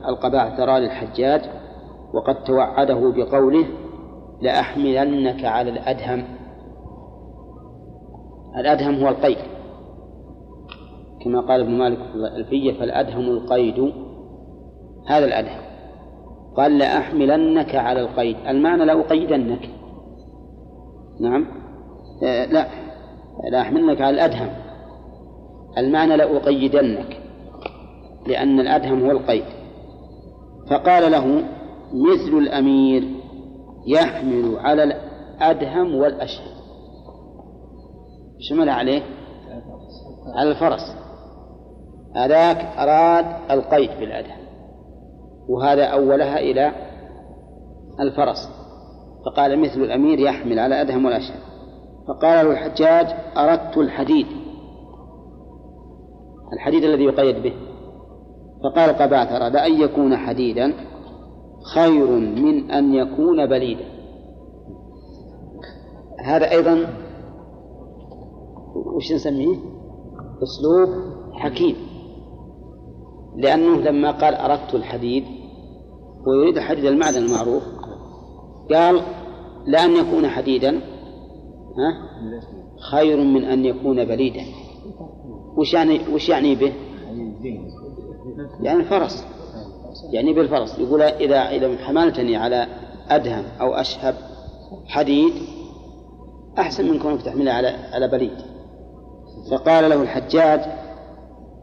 [0.10, 1.42] القبعثرة للحجاج
[2.14, 3.66] وقد توعده بقوله
[4.42, 6.24] لأحملنك على الأدهم.
[8.60, 9.38] الأدهم هو القيد.
[11.28, 13.94] كما قال ابن مالك في الألفية فالأدهم القيد.
[15.08, 15.62] هذا الأدهم.
[16.58, 18.36] قال لأحملنك على القيد.
[18.48, 19.70] المعنى لأقيدنك
[21.22, 21.46] نعم.
[22.24, 22.68] آه لا.
[23.52, 24.50] لأحملنك على الأدهم.
[25.78, 27.22] المعنى لأقيدنك
[28.28, 29.46] لأن الأدهم هو القيد.
[30.70, 31.44] فقال له
[31.94, 33.04] مثل الأمير
[33.88, 36.58] يحمل على الأدهم والأشهر
[38.50, 39.02] شمل عليه؟
[40.36, 41.07] على الفرس.
[42.18, 44.48] هذاك أراد القيد بالأدهم
[45.50, 46.72] وهذا أولها إلى
[48.00, 48.50] الفرس.
[49.26, 51.38] فقال مثل الأمير يحمل على أدهم والأشهر
[52.08, 54.28] فقال له الحجاج أردت الحديد.
[56.54, 57.54] الحديد الذي يقيد به.
[58.64, 60.74] فقال قبعثر لأن يكون حديدا
[61.76, 63.86] خير من أن يكون بليدا.
[66.26, 66.88] هذا أيضا
[68.96, 69.58] وش نسميه؟
[70.44, 70.90] أسلوب
[71.34, 71.76] حكيم.
[73.38, 75.24] لأنه لما قال أردت الحديد
[76.26, 77.64] ويريد حديد المعدن المعروف
[78.74, 79.02] قال
[79.66, 80.82] لأن يكون حديدا
[81.78, 82.08] ها؟
[82.92, 84.42] خير من أن يكون بليدا.
[85.58, 86.74] وش يعني وش يعني به؟
[88.62, 89.26] يعني الفرس
[90.12, 90.80] يعني بالفرس.
[90.80, 92.68] يقول إذا إذا حملتني على
[93.10, 94.16] أدهم أو أشهب
[94.88, 95.34] حديد
[96.58, 98.38] أحسن من كونك تحمله على على بليد.
[99.52, 100.62] فقال له الحجاج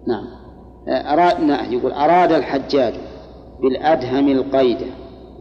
[0.06, 0.43] نعم.
[0.88, 2.94] أراد يقول أراد الحجاج
[3.62, 4.78] بالأدهم القيد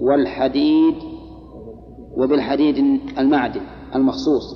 [0.01, 0.95] والحديد
[2.17, 2.77] وبالحديد
[3.17, 3.61] المعدن
[3.95, 4.55] المخصوص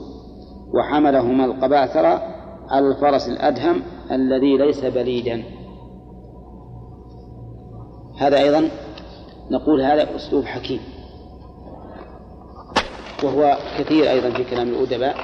[0.73, 2.21] وحملهما القباثرة
[2.69, 5.43] على الفرس الأدهم الذي ليس بليدا.
[8.17, 8.69] هذا أيضا
[9.51, 10.79] نقول هذا أسلوب حكيم
[13.23, 15.15] وهو كثير أيضا في كلام الأدباء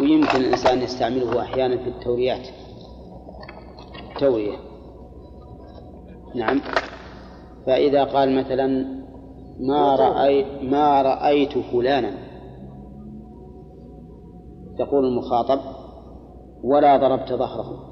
[0.00, 2.48] ويمكن الإنسان يستعمله أحيانا في التوريات.
[4.18, 4.56] تورية
[6.34, 6.60] نعم.
[7.66, 8.66] فإذا قال مثلا
[9.60, 12.12] ما رأيت ما رأيت فلانا.
[14.80, 15.60] يقول المخاطب
[16.64, 17.88] ولا ضربت ظهره.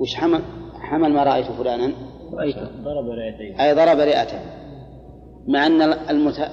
[0.00, 0.42] وش حمل
[0.74, 1.92] حمل ما رأيت فلانا؟
[2.84, 4.40] ضرب رئتين أي ضرب رئته
[5.48, 5.82] مع أن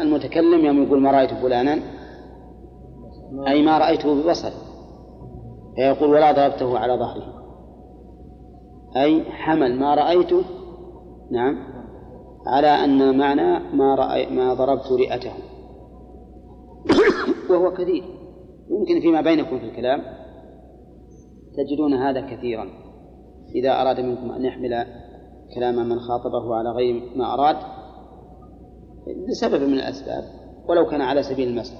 [0.01, 1.79] المتكلم يوم يقول ما رأيت فلانا
[3.47, 4.51] أي ما رأيته ببصر
[5.75, 7.43] فيقول ولا ضربته على ظهره.
[8.95, 10.43] أي حمل ما رأيته
[11.31, 11.55] نعم
[12.47, 15.33] على أن معنى ما رأي ما ضربت رئته.
[17.49, 18.03] وهو كثير.
[18.69, 20.01] يمكن فيما بينكم في الكلام
[21.57, 22.65] تجدون هذا كثيرا.
[23.55, 24.86] إذا أراد منكم أن يحمل
[25.55, 27.57] كلام من خاطبه على غير ما أراد
[29.27, 30.23] لسبب من الأسباب
[30.69, 31.75] ولو كان على سبيل المسح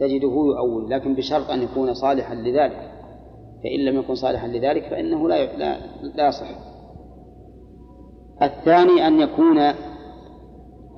[0.00, 2.93] تجده يؤول لكن بشرط أن يكون صالحا لذلك.
[3.64, 5.78] فإن لم يكن صالحا لذلك فإنه لا لا
[6.14, 6.46] لا يصح
[8.42, 9.58] الثاني أن يكون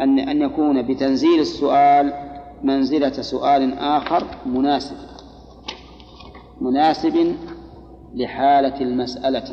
[0.01, 2.13] أن أن يكون بتنزيل السؤال
[2.63, 4.97] منزلة سؤال آخر مناسب
[6.61, 7.35] مناسب
[8.15, 9.45] لحالة المسألة.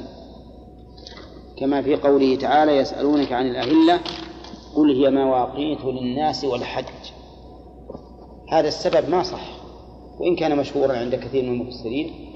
[1.57, 3.99] كما في قوله تعالى يسألونك عن الأهلة
[4.75, 6.85] قل هي مواقيت للناس والحج.
[8.51, 9.63] هذا السبب ما صح
[10.19, 12.32] وإن كان مشهورا عند كثير من المفسرين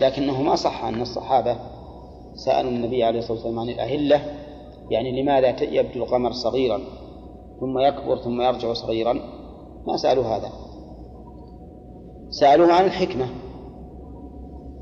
[0.00, 1.56] لكنه ما صح أن الصحابة
[2.34, 4.20] سألوا النبي عليه الصلاة والسلام عن الأهلة
[4.90, 6.80] يعني لماذا يبدو القمر صغيرا
[7.60, 9.12] ثم يكبر ثم يرجع صغيرا؟
[9.86, 10.50] ما سألوا هذا.
[12.30, 13.26] سألوه عن الحكمة.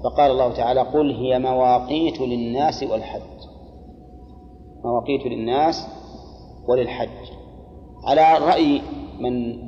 [0.04, 3.20] فقال الله تعالى قل هي مواقيت للناس والحج.
[4.84, 5.86] مواقيت للناس
[6.68, 7.08] وللحج.
[8.04, 8.82] على رأي
[9.20, 9.62] من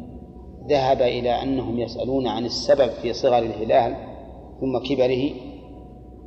[0.68, 4.13] ذهب إلى أنهم يسألون عن السبب في صغر الهلال
[4.60, 5.30] ثم كبره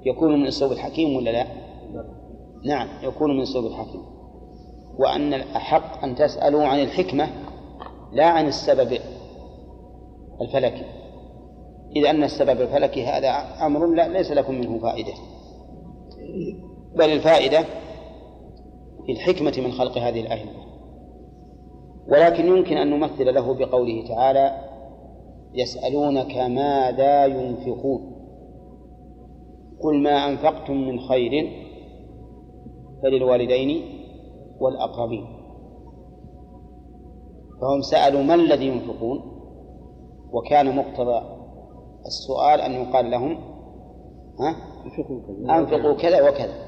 [0.06, 1.48] يكون من أسلوب الحكيم ولا لا؟
[2.64, 4.02] نعم يكون من أسلوب الحكيم.
[5.00, 7.30] وأن الأحق أن تسألوا عن الحكمة
[8.14, 8.98] لا عن السبب
[10.42, 10.86] الفلكي.
[11.96, 13.30] إذ أن السبب الفلكي هذا
[13.66, 15.14] أمر لا ليس لكم منه فائدة.
[16.96, 17.66] بل الفائدة
[19.06, 20.52] في الحكمة من خلق هذه الأهلة
[22.08, 24.62] ولكن يمكن أن نمثل له بقوله تعالى
[25.54, 28.17] يسألونك ماذا ينفقون؟
[29.84, 31.52] قل ما أنفقتم من خير
[33.04, 33.84] فللوالدين
[34.60, 35.26] والأقربين.
[37.62, 39.20] فهم سألوا ما الذي ينفقون؟
[40.34, 41.22] وكان مقتضى
[42.06, 43.32] السؤال أن يقال لهم
[44.40, 44.56] ها؟
[45.60, 46.68] أنفقوا كذا وكذا.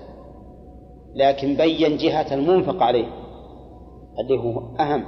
[1.16, 3.08] لكن بين جهة المنفق عليه
[4.20, 5.06] اللي هو أهم.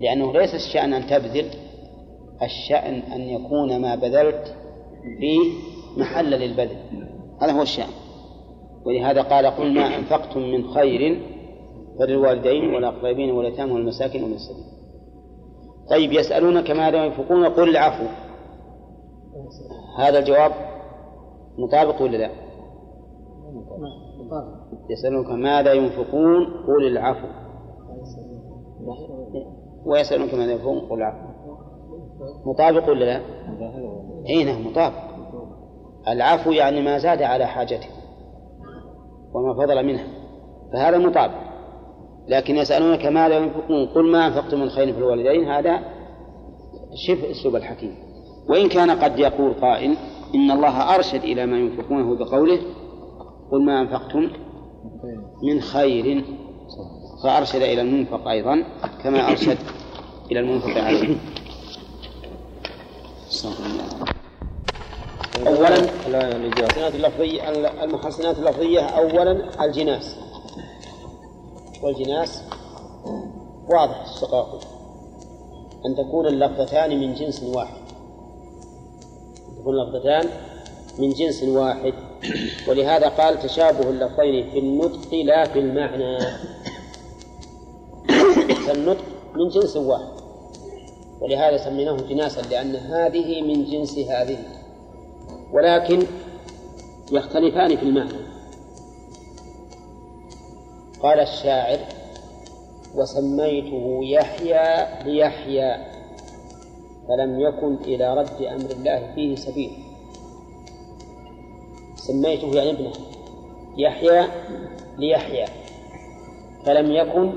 [0.00, 1.50] لأنه ليس الشأن أن تبذل
[2.42, 4.54] الشأن أن يكون ما بذلت
[5.18, 5.38] في
[5.96, 6.76] محل للبذل
[7.42, 7.90] هذا هو الشأن.
[8.86, 11.20] ولهذا قال قل ما أنفقتم من خير
[11.98, 14.64] فللوالدين والأقربين واليتامى والمساكين ومن السبيل.
[15.90, 18.04] طيب يسألونك ماذا ينفقون؟ قل العفو.
[19.98, 20.52] هذا الجواب
[21.58, 22.30] مطابق ولا لا؟
[24.90, 27.26] يسألونك ماذا ينفقون؟ قل العفو.
[29.86, 31.26] ويسألونك ماذا ينفقون؟ قل العفو.
[32.46, 33.20] مطابق ولا لا؟
[34.28, 35.15] اي نعم مطابق.
[36.08, 37.88] العفو يعني ما زاد على حاجته
[39.34, 40.06] وما فضل منها
[40.72, 41.46] فهذا مطابق
[42.28, 45.80] لكن يسألونك ماذا ينفقون؟ قل ما أنفقتم من خير في الوالدين هذا
[47.06, 47.94] شبه أسلوب الحكيم.
[48.48, 49.96] وإن كان قد يقول قائل
[50.34, 52.58] إن الله أرشد إلى ما ينفقونه بقوله
[53.52, 54.30] قل ما أنفقتم
[55.42, 56.24] من خير.
[57.24, 58.64] فأرشد إلى المنفق أيضا
[59.02, 59.58] كما أرشد
[60.30, 61.16] إلى المنفق عليه
[65.36, 65.76] أولا
[66.08, 67.50] المحسنات اللفظية
[67.84, 70.16] المحسنات اللفظية أولا الجناس.
[71.82, 72.42] والجناس
[73.68, 74.60] واضح الشقاق
[75.86, 77.82] أن تكون اللفظتان من جنس واحد.
[79.60, 80.28] تكون اللفظتان
[80.98, 81.94] من جنس واحد.
[82.68, 86.18] ولهذا قال تشابه اللفظين في النطق لا في المعنى.
[88.66, 90.16] فالنطق من جنس واحد.
[91.20, 94.38] ولهذا سميناه جناسا لأن هذه من جنس هذه.
[95.52, 96.02] ولكن
[97.12, 98.26] يختلفان في المعنى.
[101.00, 101.78] قال الشاعر
[102.94, 105.76] وسميته يحيى ليحيى
[107.08, 109.70] فلم يكن إلى رد أمر الله فيه سبيل.
[111.96, 112.92] سميته يعني ابنه.
[113.76, 114.26] يحيى
[114.98, 115.44] ليحيى
[116.64, 117.32] فلم يكن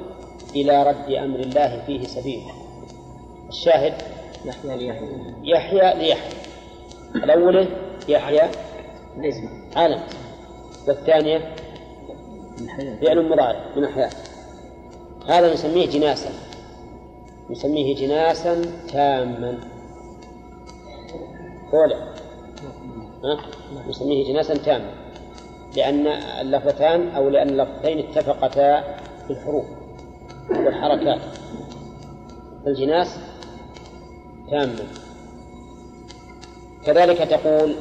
[0.56, 2.42] إلى رد أمر الله فيه سبيل.
[3.50, 3.94] الشاهد
[4.46, 5.10] يحيى ليحيى.
[5.44, 6.40] يحيى ليحيى.
[7.16, 8.42] الأول يحيى
[9.76, 10.02] علم
[10.88, 11.56] والثانية
[13.02, 14.10] فعل مضارع من أحياء.
[15.28, 16.30] هذا نسميه جناسا.
[17.50, 19.60] نسميه جناسا تاما.
[21.72, 21.96] قولا
[23.24, 23.38] ها؟
[23.90, 24.92] نسميه جناسا تاما.
[25.78, 26.08] لأن
[26.42, 28.82] اللفتان أو لأن اللفتين اتفقتا
[29.28, 29.66] في الحروف
[30.50, 31.22] والحركات.
[32.68, 33.20] الجناس
[34.52, 34.88] تاما.
[36.86, 37.76] كذلك تقول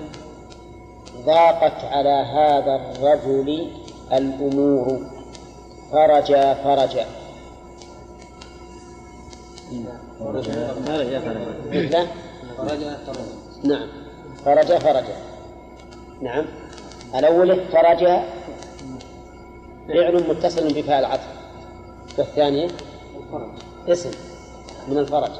[1.24, 3.70] ضاقت على هذا الرجل
[4.12, 5.06] الأمور.
[5.92, 7.06] فرجا فرجا.
[11.70, 12.08] مثله
[13.64, 13.88] نعم.
[14.44, 15.16] فرجا فرجا.
[16.20, 16.44] نعم.
[17.14, 18.24] الأول فرجا.
[19.88, 21.28] فعل متصل بفاء العطف
[22.18, 22.68] والثانية
[23.88, 24.10] اسم
[24.88, 25.30] من الفرج.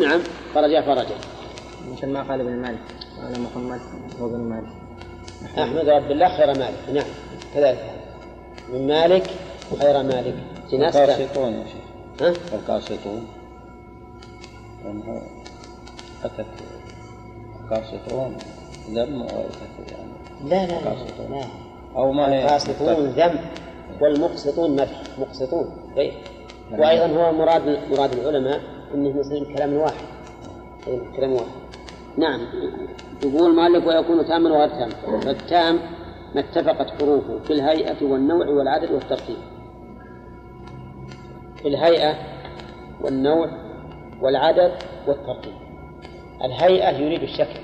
[0.00, 0.20] نعم.
[0.54, 1.16] فرجا فرجا.
[1.92, 2.78] مثل ما قال ابن مالك
[3.22, 3.80] قال محمد
[4.20, 4.72] وابن مالك
[5.58, 6.74] أحمد رب الله خير مالك.
[6.94, 7.04] نعم.
[7.54, 7.90] كذلك.
[8.72, 9.30] من مالك
[9.78, 10.34] خير مالك.
[10.70, 11.84] جناس القاسطون يا شيخ.
[12.20, 13.26] ها؟ القاسطون
[16.24, 16.46] أتت
[17.64, 18.36] القاسطون
[18.90, 20.12] ذم وأتت يعني
[20.44, 21.30] لا لا لا, القاسطون.
[21.30, 21.46] لا.
[21.96, 23.38] أو ما هي؟ القاسطون ذم
[24.00, 25.02] والمقسطون مدح.
[25.18, 25.70] مقسطون.
[25.96, 26.12] طيب.
[26.70, 26.80] نعم.
[26.80, 28.60] وأيضا هو مراد مراد العلماء
[28.94, 30.04] أنه يصير كلام واحد.
[30.86, 31.57] أي كلام واحد.
[32.18, 32.40] نعم.
[33.24, 34.88] يقول مالك ويكون تاما وغير تام
[35.20, 35.78] فالتام
[36.34, 39.36] ما اتفقت حروفه في الهيئة والنوع والعدد والترتيب.
[41.56, 42.14] في الهيئة
[43.00, 43.50] والنوع
[44.20, 44.72] والعدد
[45.06, 45.54] والترتيب.
[46.44, 47.60] الهيئة يريد الشكل.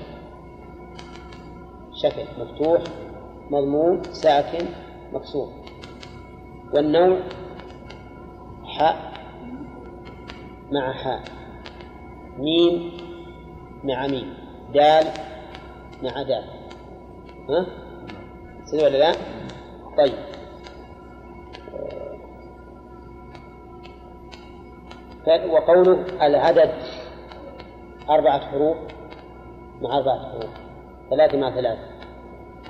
[1.93, 2.81] شكل مفتوح
[3.49, 4.65] مضموم ساكن
[5.13, 5.49] مكسور.
[6.73, 7.19] والنوع
[8.65, 9.13] حاء
[10.71, 11.23] مع حاء.
[12.37, 12.91] ميم
[13.83, 14.44] مع ميم.
[14.75, 15.05] دال
[16.03, 16.43] مع دال
[17.49, 17.65] ها؟
[18.65, 19.11] سيدي ولا لا؟
[19.97, 20.13] طيب
[25.49, 26.71] وقوله العدد
[28.09, 28.77] أربعة حروف
[29.81, 30.53] مع أربعة حروف
[31.09, 31.81] ثلاثة مع ثلاثة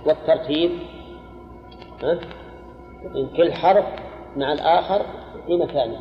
[0.05, 0.71] والترتيب
[2.03, 2.19] ها؟
[3.15, 3.85] إن كل حرف
[4.35, 5.05] مع الآخر
[5.47, 5.99] في مكانه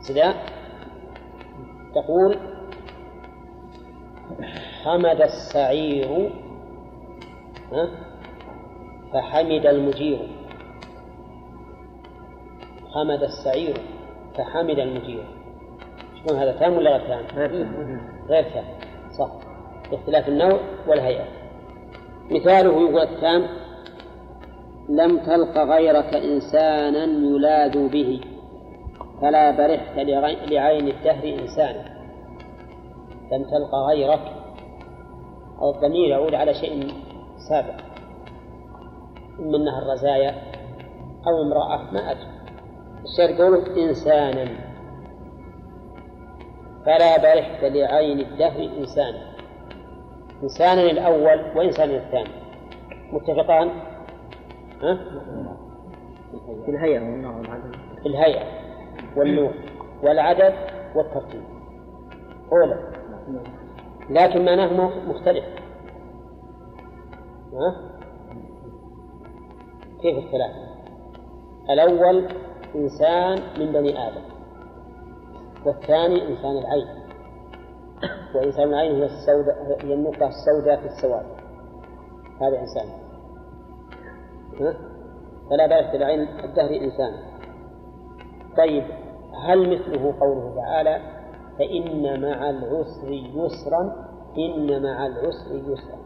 [0.00, 0.34] سدا
[1.94, 2.55] تقول
[4.84, 6.30] حمد السعير؟
[9.12, 10.28] فحمد المجير.
[12.94, 13.76] حمد السعير
[14.34, 15.24] فحمد المجير.
[16.16, 17.24] شلون هذا تام ولا غير تام؟
[18.28, 18.64] غير تام.
[19.18, 19.30] صح.
[19.90, 21.24] باختلاف النوع والهيئة.
[22.30, 23.46] مثاله يقول التام
[24.88, 28.20] لم تلق غيرك إنسانا يلاذ به
[29.22, 29.98] فلا برحت
[30.50, 31.95] لعين الدهر إنسانا.
[33.32, 34.32] لم تلق غيرك
[35.58, 36.92] أو الضمير يعود على شيء
[37.48, 37.74] سابق
[39.38, 40.34] إما أنها الرزايا
[41.26, 42.36] أو امرأة ما أدري.
[43.04, 44.44] الشعر يقول إنسانا.
[46.86, 49.36] فلا برحت لعين الدهر إنسانا.
[50.42, 52.30] إنسانا الأول وإنسانا الثاني.
[53.12, 53.70] متفقان؟
[54.82, 54.98] ها؟
[56.64, 57.00] في الهيئة.
[57.00, 58.44] والنوع والعدد في الهيئة
[59.16, 59.50] والنوع
[60.02, 60.54] والعدد
[60.94, 61.42] والترتيب.
[62.52, 62.95] أولى
[64.10, 65.44] لكن معناه مختلف
[67.52, 67.76] ها؟
[70.02, 70.66] كيف الثلاثة؟
[71.70, 72.28] الأول
[72.74, 74.22] إنسان من بني آدم
[75.66, 76.86] والثاني إنسان العين
[78.34, 81.26] وإنسان العين هي السوداء هي النقطة السوداء في السواد
[82.40, 82.86] هذا إنسان
[84.60, 84.74] ها؟
[85.50, 87.12] فلا بأس بالعين الدهر إنسان
[88.56, 88.84] طيب
[89.46, 91.15] هل مثله قوله تعالى
[91.58, 95.98] فإن مع العسر يسرا إن مع العسر يسرا.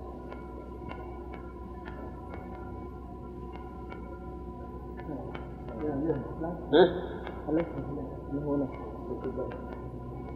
[6.73, 7.11] ها؟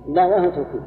[0.09, 0.83] لا وهو توكيد.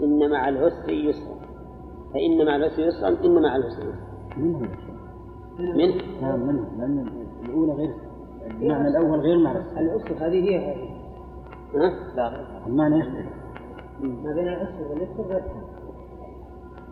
[0.00, 1.36] إن مع العسر يسرا.
[2.14, 4.12] فإن مع العسر يسرا إن مع العسر يسرا.
[5.76, 7.08] منه نعم منهم لأن
[7.44, 7.94] الأولى غير
[8.60, 10.90] المعنى الأول غير معنى الثاني الأسر هذه هي هذه.
[11.74, 13.26] ها؟ المعنى يختلف
[14.00, 15.42] ما بين الأسر واليسر غير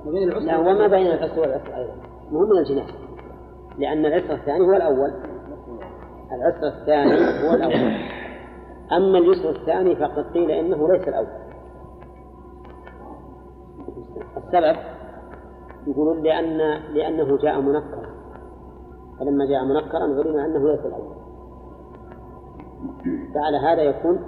[0.05, 1.93] ما بين العسر لا وما بين العسر والعسر أيضا.
[2.33, 2.87] مو من الجناح؟
[3.79, 5.13] لأن العسر الثاني هو الأول.
[6.33, 7.13] العسر الثاني
[7.49, 7.93] هو الأول.
[8.93, 11.27] أما اليسر الثاني فقد قيل إنه ليس الأول.
[14.37, 14.77] السبب
[15.87, 16.59] يقولون لأن
[16.95, 18.11] لأنه جاء منكرا.
[19.19, 21.20] فلما جاء منكرا علم أنه ليس الأول.
[23.35, 24.19] فعلى هذا يكون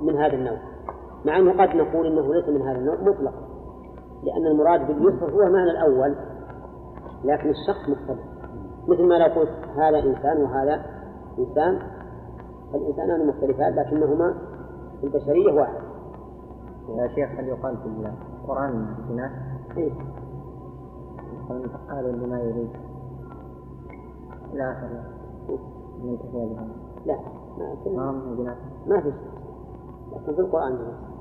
[0.00, 0.58] من هذا النوع.
[1.24, 3.42] مع أنه قد نقول إنه ليس من هذا النوع مطلقا
[4.22, 6.16] لأن المراد باليسر هو معنى الأول
[7.24, 8.20] لكن الشخص مختلف.
[8.88, 10.84] مثل ما لو قلت هذا إنسان وهذا
[11.38, 11.78] إنسان
[12.72, 14.34] فالإنسانان مختلفان لكنهما
[15.00, 15.82] في البشرية واحد.
[16.88, 18.10] يا شيخ هل يقال في
[18.42, 19.30] القرآن جناح؟
[19.76, 19.92] إيه؟
[21.90, 22.70] قالوا لما يريد.
[24.52, 25.04] إلى آخره
[26.04, 27.18] من تفعيل هذا لا
[27.58, 29.12] ما في ما جناح ما في
[30.12, 31.12] لكن في القرآن جناح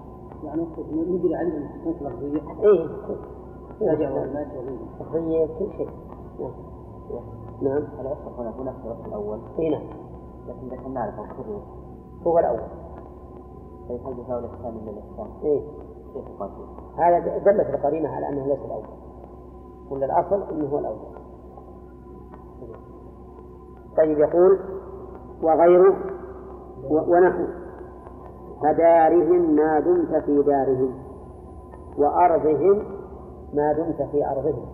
[0.43, 2.87] يعني نجري عليه من حكم لفظية إيه.
[3.81, 4.47] راجع والمات
[4.99, 5.89] تخيل كل شيء.
[6.39, 6.51] نعم.
[7.61, 7.83] نعم.
[7.99, 9.83] العسر هنا هو نفس الأول؟ إيه نعم.
[10.47, 11.61] لكن لكن نعرف الخروج
[12.27, 12.61] هو الأول.
[13.89, 15.61] طيب هل يساوي الإحسان من الإحسان؟ إيه.
[16.13, 18.85] كيف يقال فيه؟ هذا دلت القرينة على أنه ليس الأول.
[19.89, 20.97] ولا الأصل أنه هو الأول.
[23.97, 24.59] طيب يقول
[25.43, 25.95] وغيره
[26.89, 27.43] ونحو.
[28.61, 30.93] فدارهم ما دمت في دارهم
[31.97, 32.83] وأرضهم
[33.53, 34.65] ما دمت في أرضهم.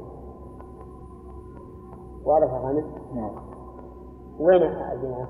[2.25, 3.31] واضح يا خالد؟ نعم.
[4.39, 5.29] وين الجناح؟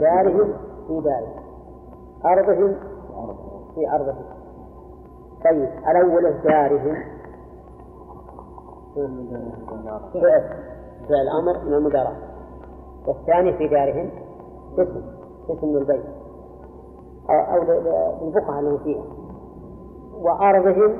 [0.00, 0.52] دارهم.
[0.88, 1.44] في دارهم.
[2.24, 2.74] أرضهم
[3.74, 4.24] في أرضهم.
[5.44, 6.96] طيب الأول دارهم.
[10.12, 10.42] فعل.
[11.08, 11.28] فعل.
[11.28, 12.33] أمر من المداراة
[13.06, 14.10] والثاني في دارهم
[15.50, 16.04] اسم من البيت.
[17.30, 17.62] أو,
[18.22, 19.04] للبقعة اللي فيها.
[20.20, 20.96] وأرضهم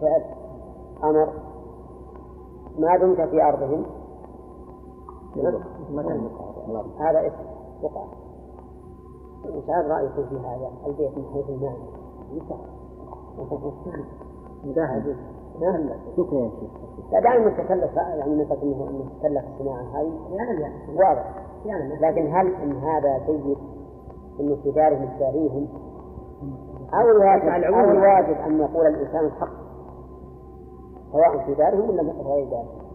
[0.00, 0.24] فعل
[1.04, 1.28] أمر.
[2.78, 3.86] ما دمت في أرضهم.
[6.98, 7.44] هذا اسم
[7.82, 8.08] بقعة
[9.44, 11.96] وش هذا رأيكم في هذا؟ البيت من حيث المعنى؟
[14.64, 15.35] مداهن نعم
[16.16, 16.38] شكرا.
[16.38, 16.70] يا شيخ
[17.12, 20.12] لا دائما نتكلف يعني نقصد إنه نتكلف الصناعة هذه.
[20.30, 21.46] يعني واضح.
[22.00, 23.56] لكن هل إن هذا جيد
[24.40, 25.68] إنه في دارهم الداريهم
[26.94, 29.52] أو الواجب أو الواجب أن يقول الإنسان الحق؟
[31.12, 32.86] سواء في دارهم ولا في غير دارهم؟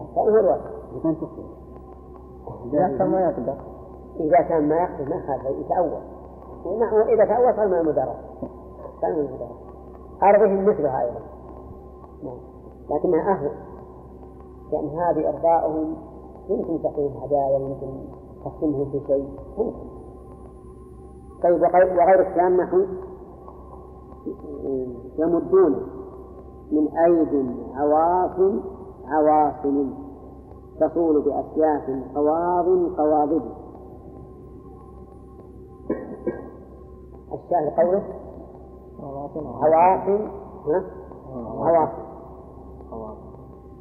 [0.00, 0.62] الثاني هو الواجب.
[2.72, 3.56] إذا كان ما يقدر.
[4.20, 6.02] إذا كان ما يقدر ما هذا يتأول
[6.64, 8.16] وإذا تأول صار من المدارات
[9.02, 9.71] كان من المدارات
[10.22, 11.20] أرضهم مثلها أيضا
[12.90, 13.56] لكنها أهون
[14.72, 15.96] لأن هذه إرضاؤهم
[16.48, 17.86] يمكن تعطيهم هدايا يمكن
[18.44, 19.28] تقسمهم في شيء.
[19.58, 19.78] ممكن.
[21.42, 22.78] طيب وغير الثاني نحو
[25.18, 25.86] يمدون
[26.72, 28.60] من أيد عواصم
[29.08, 29.94] عواصم
[30.80, 32.66] تصول بأسياف قواض
[32.96, 33.42] قواضب.
[37.32, 38.02] الشاهد قوله
[39.02, 39.46] عواصم
[40.66, 40.84] ها؟
[41.58, 42.02] عواصم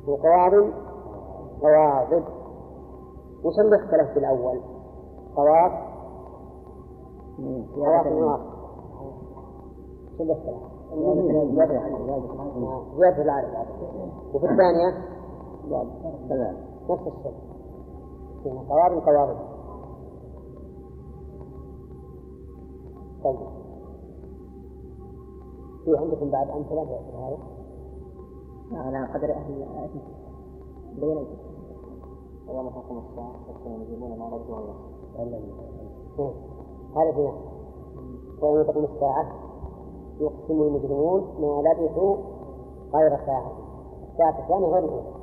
[0.07, 0.53] وقواض
[1.61, 2.23] قواضب
[3.43, 4.59] وش اللي اختلف في الأول؟
[5.35, 5.71] قواض
[7.75, 8.51] قواضب نواصب
[10.17, 10.71] شو اللي اختلف؟
[12.97, 13.47] زيادة العدد
[14.33, 14.97] وفي الثانية؟
[16.89, 17.33] نفس الشيء.
[18.69, 19.37] قواضب قواضب
[23.23, 23.60] طيب.
[25.85, 27.37] في عندكم بعد أمثلة في هذا؟
[28.71, 29.65] على قدر أهل
[30.99, 31.27] بين
[32.49, 34.75] أيام حكم الساعة يجيبون ما رجوا الله.
[36.95, 37.31] هذا في
[38.41, 39.25] ويوم تقوم الساعة
[40.19, 42.17] يقسم المجرمون ما لبثوا
[42.93, 43.51] غير ساعة.
[44.11, 45.13] الساعة الثانية غير الأولى.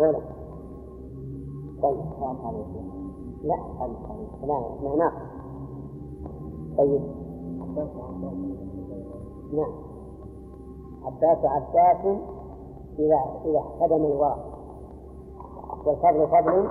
[0.00, 0.20] أولى.
[1.82, 2.00] طيب.
[3.42, 3.56] لا.
[4.42, 5.22] لا لا ناقص.
[6.78, 7.00] طيب.
[9.52, 9.72] نعم
[11.02, 12.04] عباس عباس
[12.98, 14.58] إذا إذا احتدم الورق
[15.86, 16.70] والفضل فضل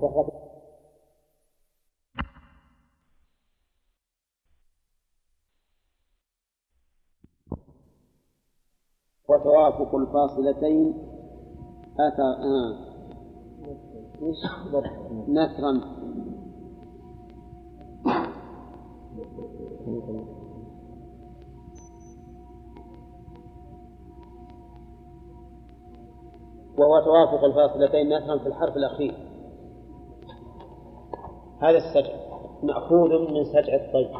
[0.00, 0.38] والربيع
[9.28, 10.94] وتوافق الفاصلتين.
[12.00, 12.88] أتى آه.
[15.28, 15.98] نثرا.
[26.78, 29.14] وهو توافق الفاصلتين نثرا في الحرف الأخير.
[31.62, 32.12] هذا السجع
[32.62, 34.10] مأخوذ من سجع الطير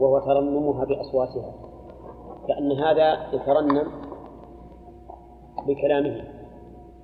[0.00, 1.54] وهو ترنمها بأصواتها
[2.48, 3.86] كأن هذا يترنم
[5.66, 6.24] بكلامه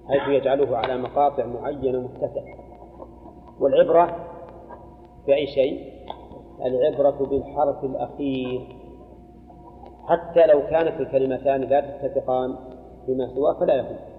[0.09, 2.45] حيث يجعله على مقاطع معينة متسعة
[3.61, 4.17] والعبرة
[5.27, 5.95] بأي شيء؟
[6.65, 8.77] العبرة بالحرف الأخير.
[10.09, 12.57] حتى لو كانت الكلمتان لا تتفقان
[13.09, 14.14] بما سواه فلا يهم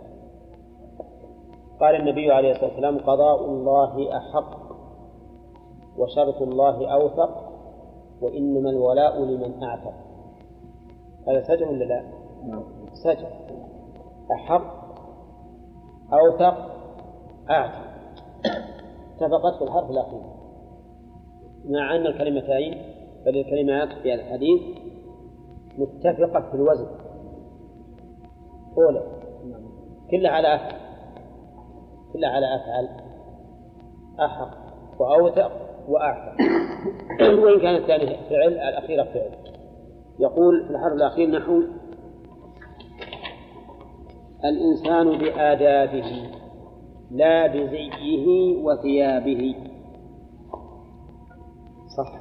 [1.79, 4.65] قال النبي عليه الصلاة والسلام قضاء الله أحق
[5.97, 7.51] وشرط الله أوثق
[8.21, 9.93] وإنما الولاء لمن أعتق.
[11.27, 12.03] هذا سجع ولا لا؟
[12.93, 13.29] سجع
[14.31, 14.85] أحق
[16.13, 16.71] أوثق
[17.49, 17.85] أعتق.
[19.15, 20.21] اتفقت في الحرف الأخير.
[21.65, 22.81] مع أن الكلمتين
[23.25, 24.61] بل الكلمات في الحديث
[25.77, 26.87] متفقة في الوزن.
[28.77, 29.03] أولى
[30.11, 30.84] كلها على أفعل
[32.15, 32.89] كلها على أفعل
[34.19, 34.57] أحق
[34.99, 35.51] وأوثق
[35.87, 36.35] وأعتق
[37.43, 39.31] وإن كان الثاني فعل الأخيرة فعل.
[40.19, 41.63] يقول في الحرف الأخير نحو
[44.45, 46.29] الإنسان بآدابه
[47.11, 49.55] لا بزيه وثيابه.
[51.97, 52.19] صح؟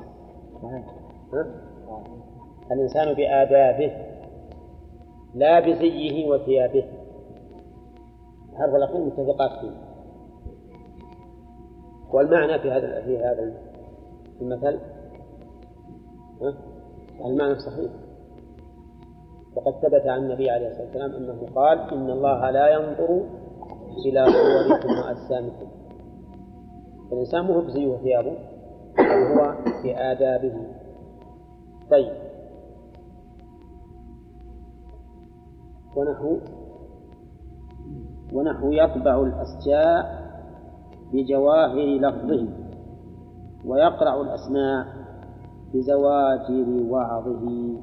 [2.73, 3.93] الإنسان بآدابه
[5.35, 6.85] لا بزيه وثيابه.
[8.55, 9.71] الحرف الأخير متفقات فيه.
[12.13, 13.55] والمعنى في هذا في هذا
[14.41, 14.81] المثل؟
[17.25, 17.93] المعنى صحيح.
[19.57, 23.23] وقد ثبت عن النبي عليه الصلاة والسلام أنه قال إن الله لا ينظر
[24.07, 25.69] إلى صوركم وأجسامكم.
[27.13, 28.37] الإنسان مو بزيه وثيابه
[28.99, 30.55] بل هو بآدابه
[31.91, 32.13] طيب.
[35.97, 36.39] ونحو
[38.35, 40.25] ونحو يطبع الأسجاء
[41.13, 42.49] بجواهر لفظه
[43.65, 44.87] ويقرع الأسماع
[45.75, 47.75] بزواجر وعظه.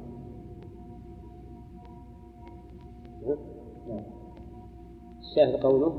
[5.20, 5.94] الشاهد قوله؟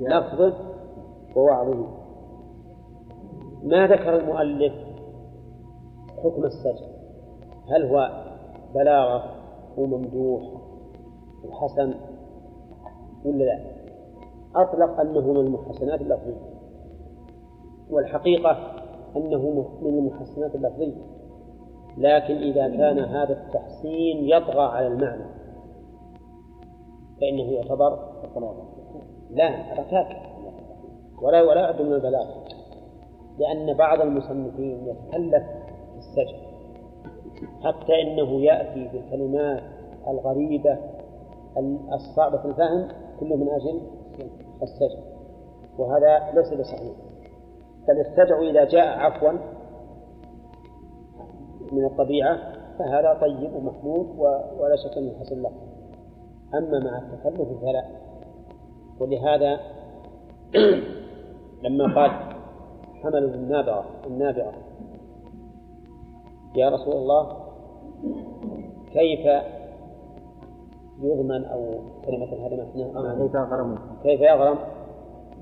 [0.00, 0.54] لفظه
[1.36, 1.88] ووعظه.
[3.64, 4.72] ما ذكر المؤلف
[6.24, 6.86] حكم السجع
[7.70, 8.24] هل هو
[8.74, 9.34] بلاغة
[9.76, 10.42] وممدوح
[11.44, 11.94] وحسن
[13.24, 13.60] ولا لا؟
[14.56, 16.54] أطلق أنه من المحسنات اللفظية.
[17.90, 18.50] والحقيقة
[19.16, 20.96] أنه من المحسنات اللفظية.
[21.96, 25.24] لكن إذا كان هذا التحسين يطغى على المعنى.
[27.20, 27.98] فإنه يعتبر
[29.30, 30.16] لا ركاكة
[31.22, 32.44] ولا ولا يعد من البلاغة
[33.38, 35.44] لأن بعض المصنفين يتكلف
[35.96, 36.38] السجن.
[37.64, 39.62] حتى إنه يأتي بالكلمات
[40.08, 40.78] الغريبة
[41.92, 42.88] الصعبة في الفهم
[43.20, 43.80] كله من أجل
[44.62, 45.02] السجن.
[45.78, 46.96] وهذا ليس بصحيح.
[47.88, 49.32] بل السجع إذا جاء عفوا
[51.72, 52.38] من الطبيعة
[52.78, 54.06] فهذا طيب ومحمود
[54.58, 55.52] ولا شك أنه حسن له.
[56.54, 57.84] أما مع التكلف فلا.
[59.00, 59.60] ولهذا
[61.64, 62.10] لما قال
[63.02, 64.52] حملوا النابغة النابغة
[66.56, 67.36] يا رسول الله
[68.92, 69.26] كيف
[71.02, 71.60] يضمن أو
[72.04, 72.86] كلمة هذه كيف
[73.34, 74.58] يغرم؟ كيف يغرم؟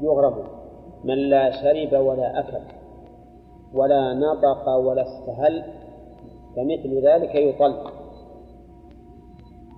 [0.00, 0.34] يغرم.
[1.04, 2.58] من لا شرب ولا أكل
[3.74, 5.64] ولا نطق ولا استهل
[6.56, 7.74] فمثل ذلك يطل.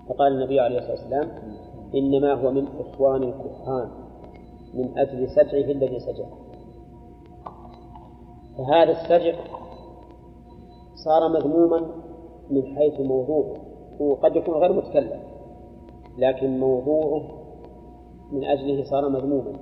[0.08, 1.28] فقال النبي عليه الصلاة والسلام
[1.94, 3.88] إنما هو من إخوان الكهان
[4.74, 6.24] من أجل سجعه الذي سجع.
[8.58, 9.34] فهذا السجع
[10.94, 11.80] صار مذموما
[12.50, 13.56] من حيث موضوعه.
[14.00, 15.34] وقد يكون غير متكلم.
[16.18, 17.22] لكن موضوعه
[18.32, 19.52] من أجله صار مذموما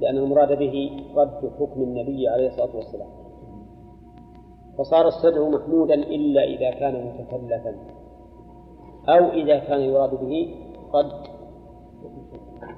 [0.00, 3.08] لأن المراد به رد حكم النبي عليه الصلاة والسلام.
[4.78, 7.74] فصار السجع محمودا إلا إذا كان متكلفا
[9.08, 10.54] أو إذا كان يراد به
[10.94, 11.12] رد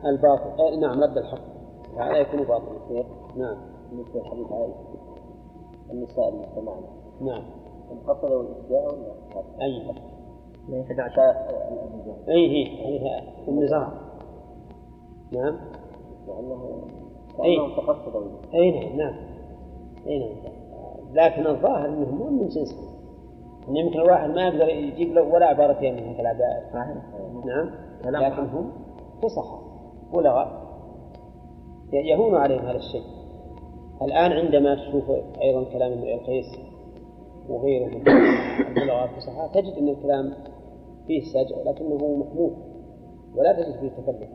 [0.07, 0.63] الباطل.
[0.63, 1.61] آه نعم رد الحق.
[1.97, 3.05] هذا يكون باطلا
[3.37, 3.57] نعم.
[3.93, 4.75] مثل حديث عائشة
[5.91, 6.89] النساء اللي سمعنا
[7.21, 7.43] نعم.
[7.93, 9.15] انقصدوا الإسجاء ولا
[9.63, 9.95] أي
[10.69, 11.09] لا يتبع
[12.29, 13.89] أي هي هي النزاع
[15.33, 15.57] نعم.
[17.37, 18.23] كأنهم تقصدوا
[18.55, 18.97] أي نعم.
[18.97, 19.15] نعم.
[20.07, 20.53] أي نعم.
[21.13, 22.91] لكن الظاهر أنهم مو من جنسهم
[23.69, 26.75] أن يمكن الواحد ما يقدر يجيب له ولا عبارتين من العبارات
[27.45, 27.71] نعم.
[28.05, 28.73] لكن هم
[29.23, 29.59] فصحى
[30.13, 30.71] بلغاء
[31.93, 33.03] يهون عليهم هذا الشيء.
[34.03, 35.11] الآن عندما تشوف
[35.43, 36.70] أيضا كلام امرئ القيس
[37.51, 38.09] وغيره من
[38.69, 40.35] البلغاء الفصحاء تجد أن الكلام
[41.07, 42.57] فيه سجع لكنه محمود
[43.37, 44.31] ولا تجد فيه تكلف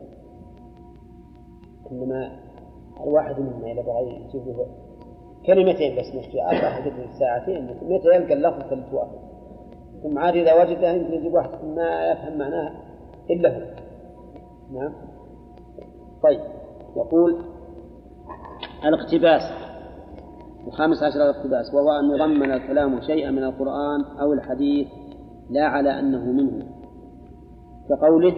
[1.92, 2.40] إنما
[3.04, 4.66] الواحد منا إذا بغى يجيب له
[5.46, 9.18] كلمتين بس مش أربع حدث ساعتين متى يلقى اللفظ ثلاث واحد
[10.02, 12.72] ثم عاد إذا وجده يمكن يجيب واحد ما يفهم معناه
[13.30, 13.62] إلا هو.
[14.72, 14.92] نعم.
[16.22, 16.40] طيب.
[16.96, 17.44] يقول
[18.84, 19.42] الاقتباس.
[20.66, 24.88] الخامس عشر الاقتباس وهو أن يضمن الكلام شيئا من القرآن أو الحديث
[25.50, 26.66] لا على أنه منه.
[27.88, 28.36] كقوله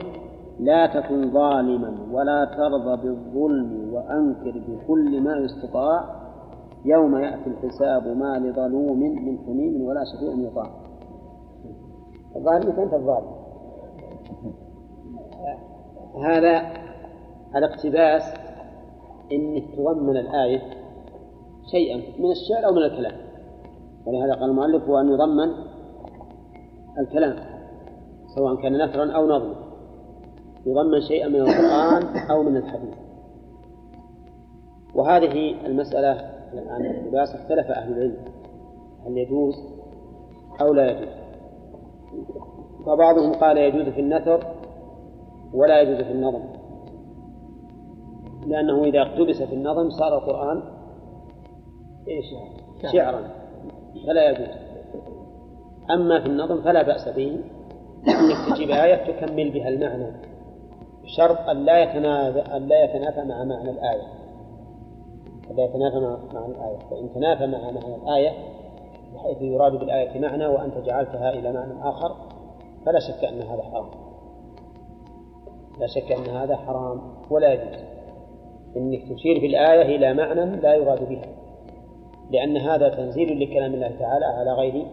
[0.60, 6.04] لا تكن ظالما ولا ترضى بالظلم وأنكر بكل ما يستطاع
[6.84, 10.70] يوم يأتي الحساب ما لظلوم من حميم ولا شفيع يطاع.
[12.36, 13.38] الظالم أنت الظالم.
[16.24, 16.62] هذا
[17.56, 18.22] الاقتباس
[19.32, 20.77] انك تضمن الآية
[21.70, 23.12] شيئا من الشعر أو من الكلام.
[24.06, 25.52] ولهذا قال المؤلف هو أن يضمن
[26.98, 27.36] الكلام
[28.36, 29.54] سواء كان نثرا أو نظما.
[30.66, 32.94] يضمن شيئا من القرآن أو من الحديث.
[34.94, 38.16] وهذه المسألة عن الاقتباس اختلف أهل العلم
[39.06, 39.54] هل يجوز
[40.60, 41.08] أو لا يجوز.
[42.86, 44.46] فبعضهم قال يجوز في النثر
[45.54, 46.42] ولا يجوز في النظم
[48.46, 50.77] لأنه إذا اقتبس في النظم صار القرآن
[52.08, 52.34] إيش
[52.92, 53.30] شعرا
[54.06, 54.48] فلا يجوز.
[55.90, 57.40] أما في النظم فلا بأس به.
[58.08, 60.12] أنك تجيب آية تكمل بها المعنى.
[61.04, 64.08] بشرط أن لا يتنافى أن لا يتنافى مع معنى الآية.
[65.56, 66.78] لا يتنافى مع معنى الآية.
[66.90, 68.32] فإن تنافى مع معنى الآية
[69.14, 72.16] بحيث يراد بالآية معنى وأنت جعلتها إلى معنى آخر
[72.86, 73.90] فلا شك أن هذا حرام.
[75.80, 77.00] لا شك أن هذا حرام.
[77.30, 77.80] ولا يجوز.
[78.76, 81.37] إنك تشير في الآية إلى معنى لا يراد بها.
[82.30, 84.86] لأن هذا تنزيل لكلام الله تعالى على غير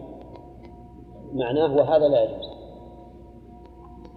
[1.33, 2.55] معناه وهذا لا يجوز.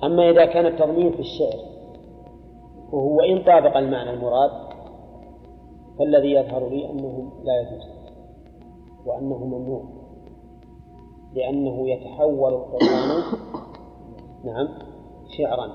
[0.05, 1.69] أما إذا كان التضمين في الشعر
[2.93, 4.51] وهو إن طابق المعنى المراد
[5.99, 7.89] فالذي يظهر لي أنه لا يجوز
[9.07, 9.83] وأنه ممنوع
[11.35, 13.23] لأنه يتحول القرآن
[14.45, 14.69] نعم
[15.39, 15.73] شعرا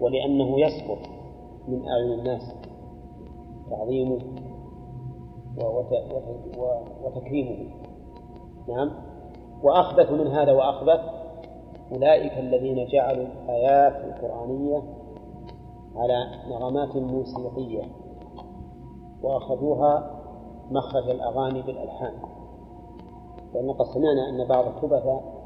[0.00, 0.98] ولأنه يسقط
[1.68, 2.54] من أعين الناس
[3.70, 4.18] تعظيمه.
[7.04, 7.70] وتكريمه.
[8.68, 8.90] نعم.
[9.62, 11.00] وأخبث من هذا وأخبث
[11.92, 14.82] أولئك الذين جعلوا الآيات القرآنية
[15.96, 17.82] على نغمات موسيقية
[19.22, 20.20] وأخذوها
[20.70, 22.14] مخرج الأغاني بالألحان.
[23.54, 25.36] لأن قد سمعنا أن بعض الخبثاء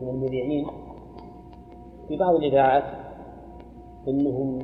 [0.00, 0.66] من المذيعين
[2.08, 2.84] في بعض الإذاعات
[4.08, 4.58] أنهم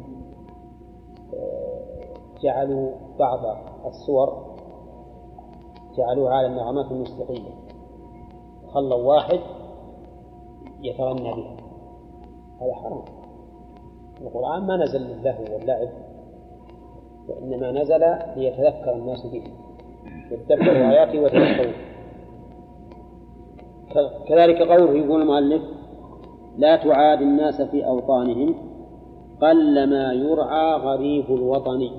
[2.43, 3.39] جعلوا بعض
[3.87, 4.43] الصور
[5.97, 7.51] جعلوها على النغمات الموسيقية
[8.74, 9.40] خلوا واحد
[10.82, 11.57] يتغنى بها.
[12.61, 13.05] هذا حرام.
[14.20, 15.88] القرآن ما نزل للهو واللعب
[17.28, 18.01] وإنما نزل
[18.36, 19.42] ليتذكر الناس به.
[20.30, 21.72] يتذكروا آياته ويتذكروا
[24.28, 25.62] كذلك قوله يقول المؤلف
[26.57, 28.55] لا تعاد الناس في أوطانهم
[29.40, 31.90] قلما يرعى غريب الوطن.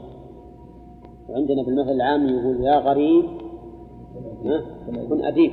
[1.30, 3.45] وعندنا في المثل العام يقول يا غريب
[5.10, 5.52] كن أديب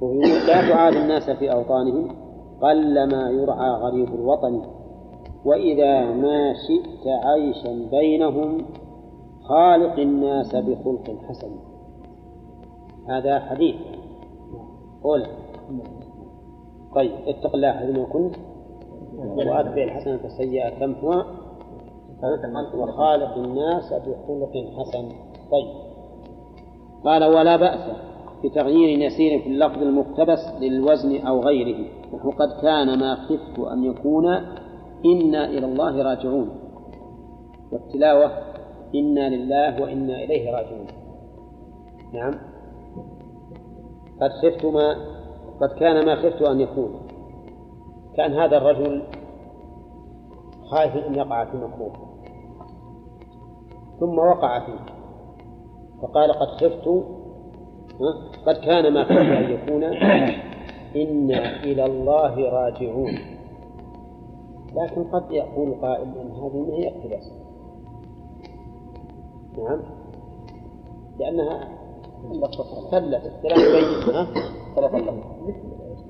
[0.00, 2.08] ويقول لا تعاد الناس في أوطانهم
[2.62, 4.62] قلما يرعى غريب الوطن.
[5.44, 8.64] وإذا ما شئت عيشا بينهم
[9.42, 11.50] خالق الناس بخلق حسن.
[13.08, 13.76] هذا حديث.
[15.04, 15.26] قول
[16.94, 18.36] طيب اتق الله حيثما كنت.
[19.18, 21.26] وأتبع الحسنة السيئة تمحوها
[22.74, 25.08] وخالق الناس بخلق حسن.
[25.50, 25.91] طيب.
[27.04, 27.80] قال ولا بأس
[28.44, 34.26] بتغيير يسير في اللفظ المقتبس للوزن أو غيره نحو قد كان ما خفت أن يكون
[35.04, 36.50] إنا إلى الله راجعون.
[37.72, 38.30] والتلاوة
[38.94, 40.86] إنا لله وإنا إليه راجعون.
[42.12, 42.34] نعم.
[44.20, 44.96] قد خفت ما
[45.60, 47.00] قد كان ما خفت أن يكون.
[48.16, 49.02] كان هذا الرجل
[50.70, 51.92] خائف أن يقع في مكروه.
[54.00, 54.91] ثم وقع فيه.
[56.02, 56.88] فقال قد خفت
[58.46, 59.84] قد كان ما خفت أن يكون.
[61.02, 63.18] إنا إلى الله راجعون.
[64.76, 67.32] لكن قد يقول قائل أن هذه ما هي اقتباس.
[69.58, 69.80] نعم.
[71.18, 71.68] لأنها
[72.90, 74.26] فلت اختلاف بين ها
[74.70, 74.94] اختلاف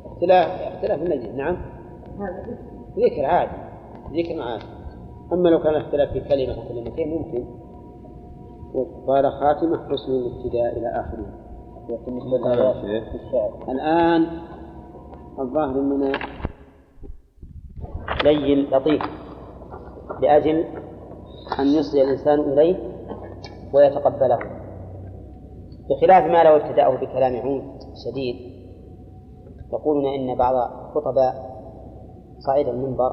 [0.04, 1.36] اختلاف اختلاف النجم.
[1.36, 1.56] نعم.
[2.98, 3.56] ذكر عادي
[4.12, 4.64] ذكر عادي.
[5.32, 7.61] أما لو كان اختلاف في كلمة أو كلمتين ممكن.
[8.74, 11.26] وقال خاتمة حسن الابتداء إلى آخره.
[13.68, 14.26] الآن
[15.38, 16.12] الظاهر أننا
[18.24, 19.02] لين لطيف.
[20.22, 20.64] لأجل
[21.58, 22.76] أن يصل الإنسان إليه
[23.74, 24.38] ويتقبله.
[25.90, 27.64] بخلاف ما لو ابتدأه بكلام عنف
[28.04, 28.36] شديد
[29.72, 31.34] يقولون إن بعض الخطباء
[32.46, 33.12] صعد المنبر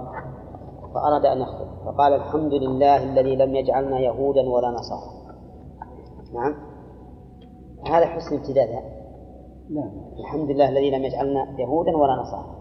[0.93, 5.18] فأراد أن يخطب فقال الحمد لله الذي لم يجعلنا يهودا ولا نصارى.
[6.33, 6.55] نعم.
[7.87, 8.69] هذا حسن ابتداء.
[9.69, 9.91] نعم.
[10.19, 12.55] الحمد لله الذي لم يجعلنا يهودا ولا نصارى.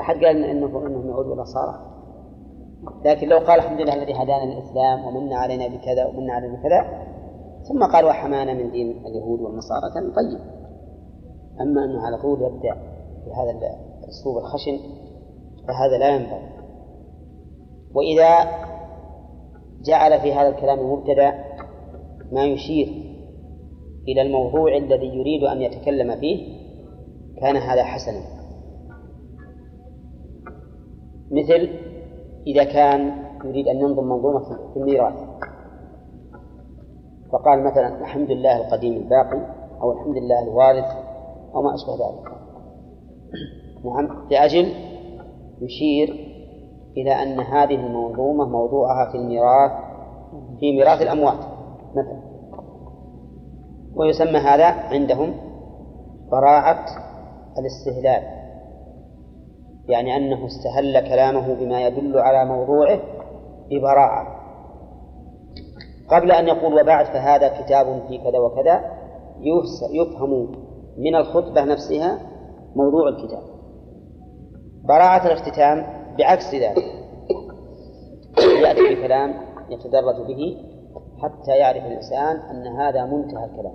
[0.00, 1.94] أحد قال إنه إنهم يهود ونصارى.
[3.04, 7.04] لكن لو قال الحمد لله الذي هدانا للإسلام ومن علينا بكذا ومن علينا بكذا
[7.68, 10.40] ثم قال وحمانا من دين اليهود والنصارى كان طيب.
[11.60, 12.74] أما أنه على طول يبدأ
[13.26, 13.50] بهذا
[14.04, 14.78] الأسلوب الخشن
[15.68, 16.54] فهذا لا ينبغي.
[17.94, 18.50] وإذا
[19.84, 21.43] جعل في هذا الكلام المبتدأ
[22.32, 22.88] ما يشير
[24.08, 26.64] إلى الموضوع الذي يريد أن يتكلم فيه
[27.40, 28.20] كان هذا حسنا.
[31.30, 31.68] مثل
[32.46, 33.12] إذا كان
[33.44, 35.14] يريد أن ينظم منظومة في الميراث.
[37.32, 40.96] فقال مثلا الحمد لله القديم الباقي أو الحمد لله الوارث
[41.54, 42.34] أو ما أشبه ذلك.
[43.84, 44.28] نعم.
[44.30, 44.72] لأجل
[45.60, 46.08] يشير
[46.96, 49.72] إلى أن هذه المنظومة موضوعها في الميراث
[50.60, 51.53] في ميراث الأموات.
[53.96, 55.34] ويسمى هذا عندهم
[56.30, 56.86] براعة
[57.58, 58.44] الاستهلال.
[59.88, 63.00] يعني أنه استهل كلامه بما يدل على موضوعه
[63.70, 64.44] ببراعة
[66.08, 68.84] قبل أن يقول وبعد فهذا كتاب في كذا وكذا
[69.92, 70.52] يفهم
[70.98, 72.18] من الخطبة نفسها
[72.76, 73.42] موضوع الكتاب.
[74.84, 75.86] براعة الاختتام
[76.18, 76.84] بعكس ذلك.
[78.62, 79.34] يأتي بكلام
[79.70, 80.56] يتدرج به
[81.24, 83.74] حتى يعرف الإنسان أن هذا منتهى الكلام.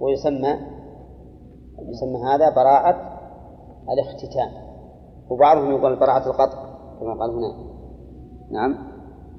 [0.00, 0.48] ويسمى
[1.78, 3.20] يسمى هذا براعة
[3.92, 4.64] الاختتام.
[5.30, 6.64] وبعضهم يقول براعة القطع
[7.00, 7.54] كما قال هنا.
[8.50, 8.74] نعم.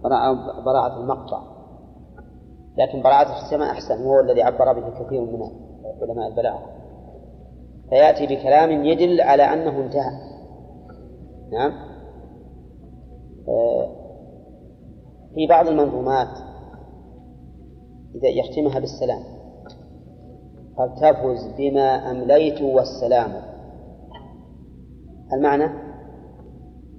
[0.04, 1.42] براعة براعة المقطع.
[2.78, 5.40] لكن براعة الاختتام أحسن وهو الذي عبر به كثير من
[6.02, 6.66] علماء البلاغة.
[7.90, 10.12] فيأتي بكلام يدل على أنه انتهى.
[11.52, 11.72] نعم.
[15.36, 16.28] في بعض المنظومات
[18.16, 19.24] إذا يختمها بالسلام.
[20.78, 23.32] قال تفز بما أمليت والسلام.
[25.34, 25.70] المعنى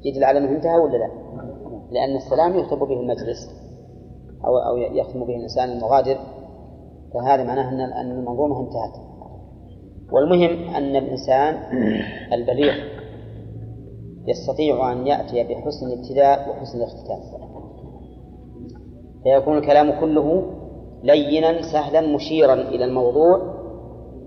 [0.05, 1.11] يدل على أنه انتهى ولا لا؟
[1.91, 3.51] لأن السلام يكتب به المجلس
[4.45, 6.19] أو أو يختم به الإنسان المغادر.
[7.15, 9.07] فهذا معناه أن أن المنظومة انتهت.
[10.13, 11.55] والمهم أن الإنسان
[12.33, 12.75] البليغ
[14.27, 17.46] يستطيع أن يأتي بحسن الابتداء وحسن الاختتام.
[19.27, 20.43] فيكون الكلام كله
[21.03, 23.55] لينا سهلا مشيرا إلى الموضوع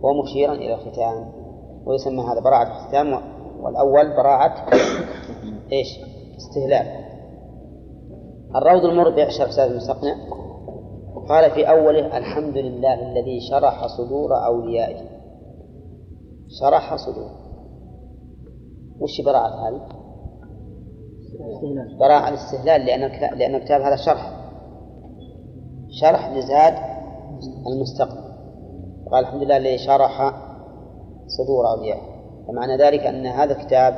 [0.01, 1.31] ومشيرا إلى الختام.
[1.85, 3.21] ويسمى هذا براعة الختام.
[3.61, 4.69] والأول براعة
[5.71, 5.99] إيش؟
[6.37, 6.85] استهلال
[8.55, 10.15] الروض المربع شرح سالم المستقنع.
[11.29, 15.05] قال في أوله الحمد لله الذي شرح صدور أوليائه.
[16.59, 17.31] شرح صدور.
[18.99, 19.81] وش براعة هذه؟
[21.99, 24.38] براعة الاستهلال لأن لأن الكتاب هذا شرح.
[26.01, 26.73] شرح لزاد
[27.67, 28.29] المستقبل.
[29.11, 30.33] قال الحمد لله الذي شرح
[31.27, 31.99] صدور أولياء
[32.47, 33.93] فمعنى ذلك أن هذا الكتاب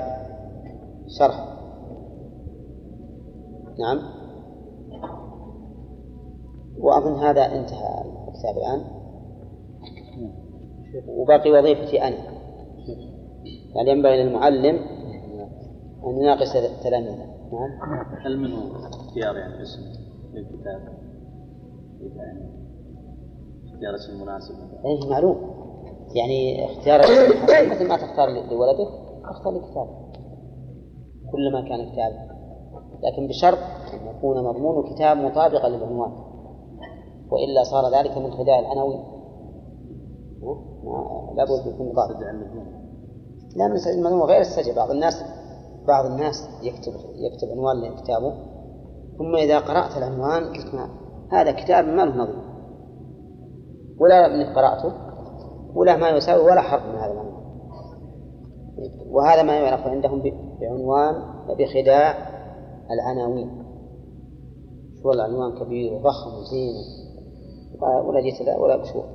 [1.20, 1.52] شرح.
[3.80, 4.00] نعم.
[6.80, 8.82] وأظن هذا انتهى الكتاب الآن.
[11.08, 12.18] وباقي وظيفتي أنا.
[13.76, 14.76] يعني ينبغي للمعلم
[16.08, 17.26] أن يناقش تلاميذه.
[17.52, 18.06] نعم.
[18.26, 19.82] هل من اختيار يعني اسم
[20.34, 21.01] للكتاب؟
[23.82, 25.38] اختيار اسم مناسب اي معلوم.
[26.16, 27.00] يعني اختيار
[27.72, 28.92] مثل ما تختار لولدك
[29.26, 29.88] اختار لكتاب
[31.32, 32.32] كلما كان كتاب.
[33.04, 33.58] لكن بشرط
[33.94, 36.12] أن يكون مضمون الكتاب مطابقا للعنوان.
[37.32, 39.04] وإلا صار ذلك من خداع العناوين
[41.36, 42.20] لابد يكون مطابق
[43.56, 44.30] لا من المضمون.
[44.30, 45.24] غير السجع بعض الناس
[45.88, 48.34] بعض الناس يكتب يكتب عنوان لكتابه.
[49.18, 50.74] ثم إذا قرأت العنوان قلت
[51.32, 52.52] هذا كتاب ما له نظير
[54.00, 54.94] ولا من قرأته
[55.76, 57.42] ولا ما يساوي ولا حرف من هذا العنوان
[59.10, 60.22] وهذا ما يعرف عندهم
[60.62, 61.14] بعنوان
[61.60, 62.32] بخداع
[62.92, 63.64] العناوين.
[65.04, 66.74] شو العنوان كبير وضخم وزين؟
[67.82, 69.06] ولا جيت ولا بشوف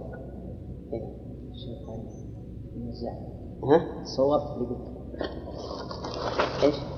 [3.65, 4.43] ها؟ صورت
[6.63, 6.96] إيش؟